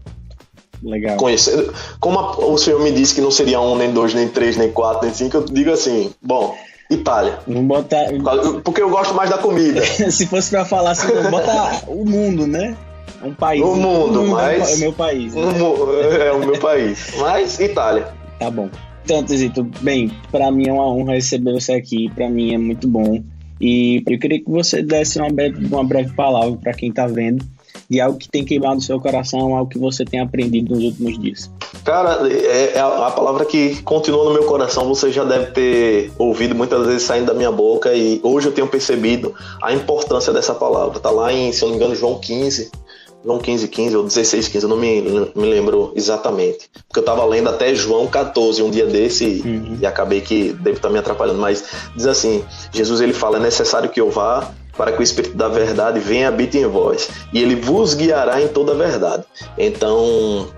Legal. 0.83 1.17
Conhecer. 1.17 1.71
Como 2.01 2.19
a, 2.19 2.39
o 2.39 2.59
senhor 2.59 2.81
me 2.81 2.93
disse 2.93 3.15
que 3.15 3.21
não 3.21 3.31
seria 3.31 3.61
um, 3.61 3.77
nem 3.77 3.93
dois, 3.93 4.15
nem 4.15 4.29
três, 4.29 4.57
nem 4.57 4.71
quatro, 4.71 5.05
nem 5.05 5.15
cinco, 5.15 5.39
eu 5.39 5.45
digo 5.45 5.71
assim, 5.71 6.12
bom, 6.23 6.57
Itália. 6.91 7.39
Botar. 7.47 8.07
Porque 8.62 8.81
eu 8.83 8.91
gosto 8.91 9.15
mais 9.15 9.31
da 9.31 9.39
comida. 9.39 9.85
Se 10.11 10.27
fosse 10.27 10.51
pra 10.51 10.65
falar 10.65 10.93
assim, 10.93 11.09
bota 11.31 11.83
o 11.89 12.05
mundo, 12.05 12.47
né? 12.47 12.77
Um 13.23 13.35
país. 13.35 13.62
O 13.62 13.75
mundo, 13.75 14.23
o 14.23 14.29
mas. 14.29 14.73
É 14.73 14.75
o 14.77 14.79
meu 14.79 14.93
país. 14.93 15.35
Né? 15.35 15.43
é 16.27 16.33
o 16.33 16.39
meu 16.39 16.59
país. 16.59 17.15
Mas 17.19 17.59
Itália. 17.59 18.09
Tá 18.39 18.51
bom. 18.51 18.69
Então, 19.05 19.23
Tizito, 19.23 19.65
bem, 19.81 20.11
para 20.31 20.51
mim 20.51 20.69
é 20.69 20.73
uma 20.73 20.89
honra 20.93 21.15
receber 21.15 21.53
você 21.53 21.73
aqui. 21.73 22.11
Para 22.15 22.29
mim 22.29 22.55
é 22.55 22.59
muito 22.59 22.87
bom. 22.89 23.23
E 23.61 24.03
eu 24.07 24.19
queria 24.19 24.39
que 24.39 24.51
você 24.51 24.83
desse 24.83 25.19
uma 25.19 25.31
breve, 25.31 25.65
uma 25.67 25.85
breve 25.85 26.12
palavra 26.12 26.57
para 26.59 26.75
quem 26.75 26.93
tá 26.93 27.07
vendo 27.07 27.45
de 27.89 28.01
algo 28.01 28.19
que 28.19 28.29
tem 28.29 28.45
queimado 28.45 28.77
no 28.77 28.81
seu 28.81 29.01
coração, 29.01 29.57
algo 29.57 29.71
que 29.71 29.79
você 29.79 30.05
tem 30.05 30.21
aprendido 30.21 30.75
nos 30.75 30.85
últimos 30.85 31.19
dias? 31.19 31.51
Cara, 31.85 32.29
é, 32.29 32.73
é 32.75 32.81
a 32.81 33.11
palavra 33.11 33.45
que 33.45 33.83
continua 33.83 34.25
no 34.25 34.33
meu 34.33 34.45
coração, 34.45 34.87
você 34.87 35.11
já 35.11 35.25
deve 35.25 35.53
ter 35.53 36.12
ouvido 36.19 36.55
muitas 36.55 36.87
vezes 36.87 37.03
saindo 37.03 37.27
da 37.27 37.35
minha 37.35 37.53
boca 37.53 37.95
e 37.95 38.21
hoje 38.23 38.49
eu 38.49 38.53
tenho 38.53 38.67
percebido 38.67 39.35
a 39.62 39.73
importância 39.73 40.33
dessa 40.33 40.55
palavra. 40.55 40.99
Tá 40.99 41.11
lá 41.11 41.33
em, 41.33 41.53
se 41.53 41.62
eu 41.62 41.69
não 41.69 41.77
me 41.77 41.83
engano, 41.83 41.95
João 41.95 42.19
15, 42.19 42.71
João 43.27 43.41
15, 43.41 43.69
15 43.69 43.97
ou 43.97 44.05
16, 44.05 44.49
15, 44.49 44.65
eu 44.65 44.69
não 44.69 44.77
me, 44.77 45.01
me 45.35 45.51
lembro 45.51 45.93
exatamente. 45.97 46.71
Porque 46.87 47.01
eu 47.01 47.05
tava 47.05 47.25
lendo 47.25 47.49
até 47.49 47.75
João 47.75 48.07
14 48.07 48.62
um 48.62 48.71
dia 48.71 48.87
desse 48.87 49.43
uhum. 49.45 49.79
e 49.81 49.85
acabei 49.87 50.21
que 50.21 50.53
devo 50.53 50.77
estar 50.77 50.89
me 50.89 50.99
atrapalhando. 50.99 51.41
Mas 51.41 51.65
diz 51.97 52.07
assim: 52.07 52.45
Jesus 52.73 53.01
ele 53.01 53.12
fala, 53.12 53.39
é 53.39 53.41
necessário 53.41 53.91
que 53.91 54.01
eu 54.01 54.11
vá 54.11 54.55
para 54.77 54.93
que 54.93 55.01
o 55.01 55.03
Espírito 55.03 55.37
da 55.37 55.49
verdade 55.49 56.01
venha 56.01 56.29
habite 56.29 56.59
em 56.59 56.67
vós, 56.67 57.09
e 57.33 57.41
ele 57.41 57.57
vos 57.57 57.95
guiará 57.95 58.41
em 58.41 58.49
toda 58.49 58.73
a 58.73 58.75
verdade. 58.75 59.25
Então, 59.59 60.49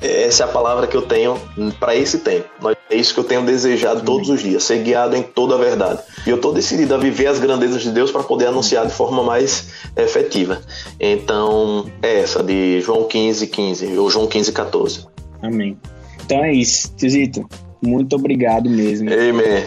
essa 0.00 0.44
é 0.44 0.46
a 0.46 0.48
palavra 0.48 0.86
que 0.86 0.96
eu 0.96 1.02
tenho 1.02 1.36
para 1.78 1.94
esse 1.94 2.18
tempo. 2.18 2.48
É 2.88 2.96
isso 2.96 3.12
que 3.14 3.20
eu 3.20 3.24
tenho 3.24 3.42
desejado 3.42 4.02
todos 4.02 4.28
os 4.28 4.42
dias, 4.42 4.64
ser 4.64 4.82
guiado 4.82 5.14
em 5.14 5.22
toda 5.22 5.54
a 5.54 5.58
verdade. 5.58 6.00
E 6.26 6.30
eu 6.30 6.36
estou 6.36 6.52
decidido 6.52 6.94
a 6.94 6.98
viver 6.98 7.26
as 7.26 7.38
grandezas 7.38 7.82
de 7.82 7.90
Deus 7.90 8.10
para 8.10 8.22
poder 8.22 8.46
anunciar 8.46 8.86
de 8.86 8.92
forma 8.92 9.22
mais 9.22 9.68
efetiva. 9.96 10.60
Então, 10.98 11.86
é 12.02 12.20
essa 12.20 12.42
de 12.42 12.80
João 12.80 13.04
15, 13.04 13.46
15, 13.46 13.98
ou 13.98 14.10
João 14.10 14.26
15, 14.26 14.52
14. 14.52 15.06
Amém. 15.42 15.78
Então 16.24 16.44
é 16.44 16.52
isso, 16.52 16.92
Tizito. 16.96 17.48
Muito 17.82 18.16
obrigado 18.16 18.68
mesmo. 18.68 19.08
Amém. 19.12 19.64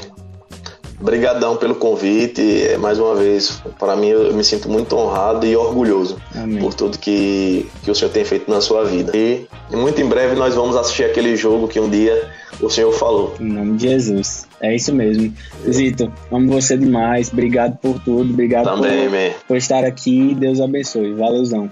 Obrigadão 1.03 1.57
pelo 1.57 1.75
convite. 1.75 2.65
É, 2.65 2.77
mais 2.77 2.97
uma 2.97 3.13
vez, 3.13 3.61
para 3.77 3.93
mim, 3.93 4.07
eu 4.07 4.33
me 4.33 4.41
sinto 4.41 4.69
muito 4.69 4.95
honrado 4.95 5.45
e 5.45 5.53
orgulhoso 5.53 6.17
Amém. 6.33 6.59
por 6.59 6.73
tudo 6.73 6.97
que, 6.97 7.69
que 7.83 7.91
o 7.91 7.93
senhor 7.93 8.09
tem 8.09 8.23
feito 8.23 8.49
na 8.49 8.61
sua 8.61 8.85
vida. 8.85 9.11
E 9.13 9.45
muito 9.73 9.99
em 9.99 10.07
breve 10.07 10.33
nós 10.33 10.55
vamos 10.55 10.77
assistir 10.77 11.03
aquele 11.03 11.35
jogo 11.35 11.67
que 11.67 11.77
um 11.77 11.89
dia 11.89 12.31
o 12.61 12.69
senhor 12.69 12.93
falou. 12.93 13.35
Em 13.37 13.51
nome 13.51 13.75
de 13.75 13.89
Jesus. 13.89 14.47
É 14.61 14.73
isso 14.73 14.95
mesmo. 14.95 15.33
Zito, 15.69 16.09
amo 16.31 16.53
você 16.53 16.77
demais. 16.77 17.29
Obrigado 17.33 17.77
por 17.79 17.99
tudo. 17.99 18.31
Obrigado 18.31 18.63
Também, 18.63 19.09
por, 19.09 19.47
por 19.49 19.57
estar 19.57 19.83
aqui. 19.83 20.33
Deus 20.33 20.61
abençoe. 20.61 21.11
Valeuzão. 21.15 21.69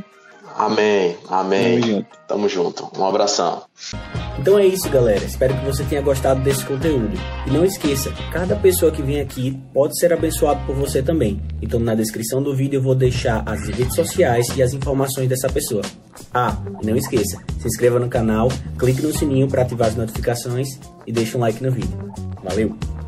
Amém. 0.57 1.15
Amém. 1.29 1.79
Tamo 1.79 1.87
junto. 1.87 2.07
Tamo 2.27 2.49
junto. 2.49 2.91
Um 2.99 3.05
abração. 3.05 3.61
Então 4.41 4.57
é 4.57 4.65
isso, 4.65 4.89
galera. 4.89 5.23
Espero 5.23 5.55
que 5.55 5.63
você 5.63 5.83
tenha 5.83 6.01
gostado 6.01 6.41
desse 6.41 6.65
conteúdo. 6.65 7.13
E 7.45 7.51
não 7.51 7.63
esqueça, 7.63 8.11
cada 8.31 8.55
pessoa 8.55 8.91
que 8.91 9.03
vem 9.03 9.21
aqui 9.21 9.61
pode 9.71 9.95
ser 9.99 10.11
abençoado 10.11 10.65
por 10.65 10.75
você 10.75 11.03
também. 11.03 11.39
Então 11.61 11.79
na 11.79 11.93
descrição 11.93 12.41
do 12.41 12.55
vídeo 12.55 12.79
eu 12.79 12.81
vou 12.81 12.95
deixar 12.95 13.43
as 13.45 13.67
redes 13.69 13.93
sociais 13.93 14.47
e 14.57 14.63
as 14.63 14.73
informações 14.73 15.29
dessa 15.29 15.47
pessoa. 15.47 15.83
Ah, 16.33 16.57
e 16.81 16.87
não 16.87 16.97
esqueça, 16.97 17.39
se 17.59 17.67
inscreva 17.67 17.99
no 17.99 18.09
canal, 18.09 18.47
clique 18.79 19.03
no 19.03 19.13
sininho 19.13 19.47
para 19.47 19.61
ativar 19.61 19.89
as 19.89 19.95
notificações 19.95 20.67
e 21.05 21.11
deixe 21.11 21.37
um 21.37 21.39
like 21.39 21.63
no 21.63 21.71
vídeo. 21.71 22.11
Valeu! 22.43 23.00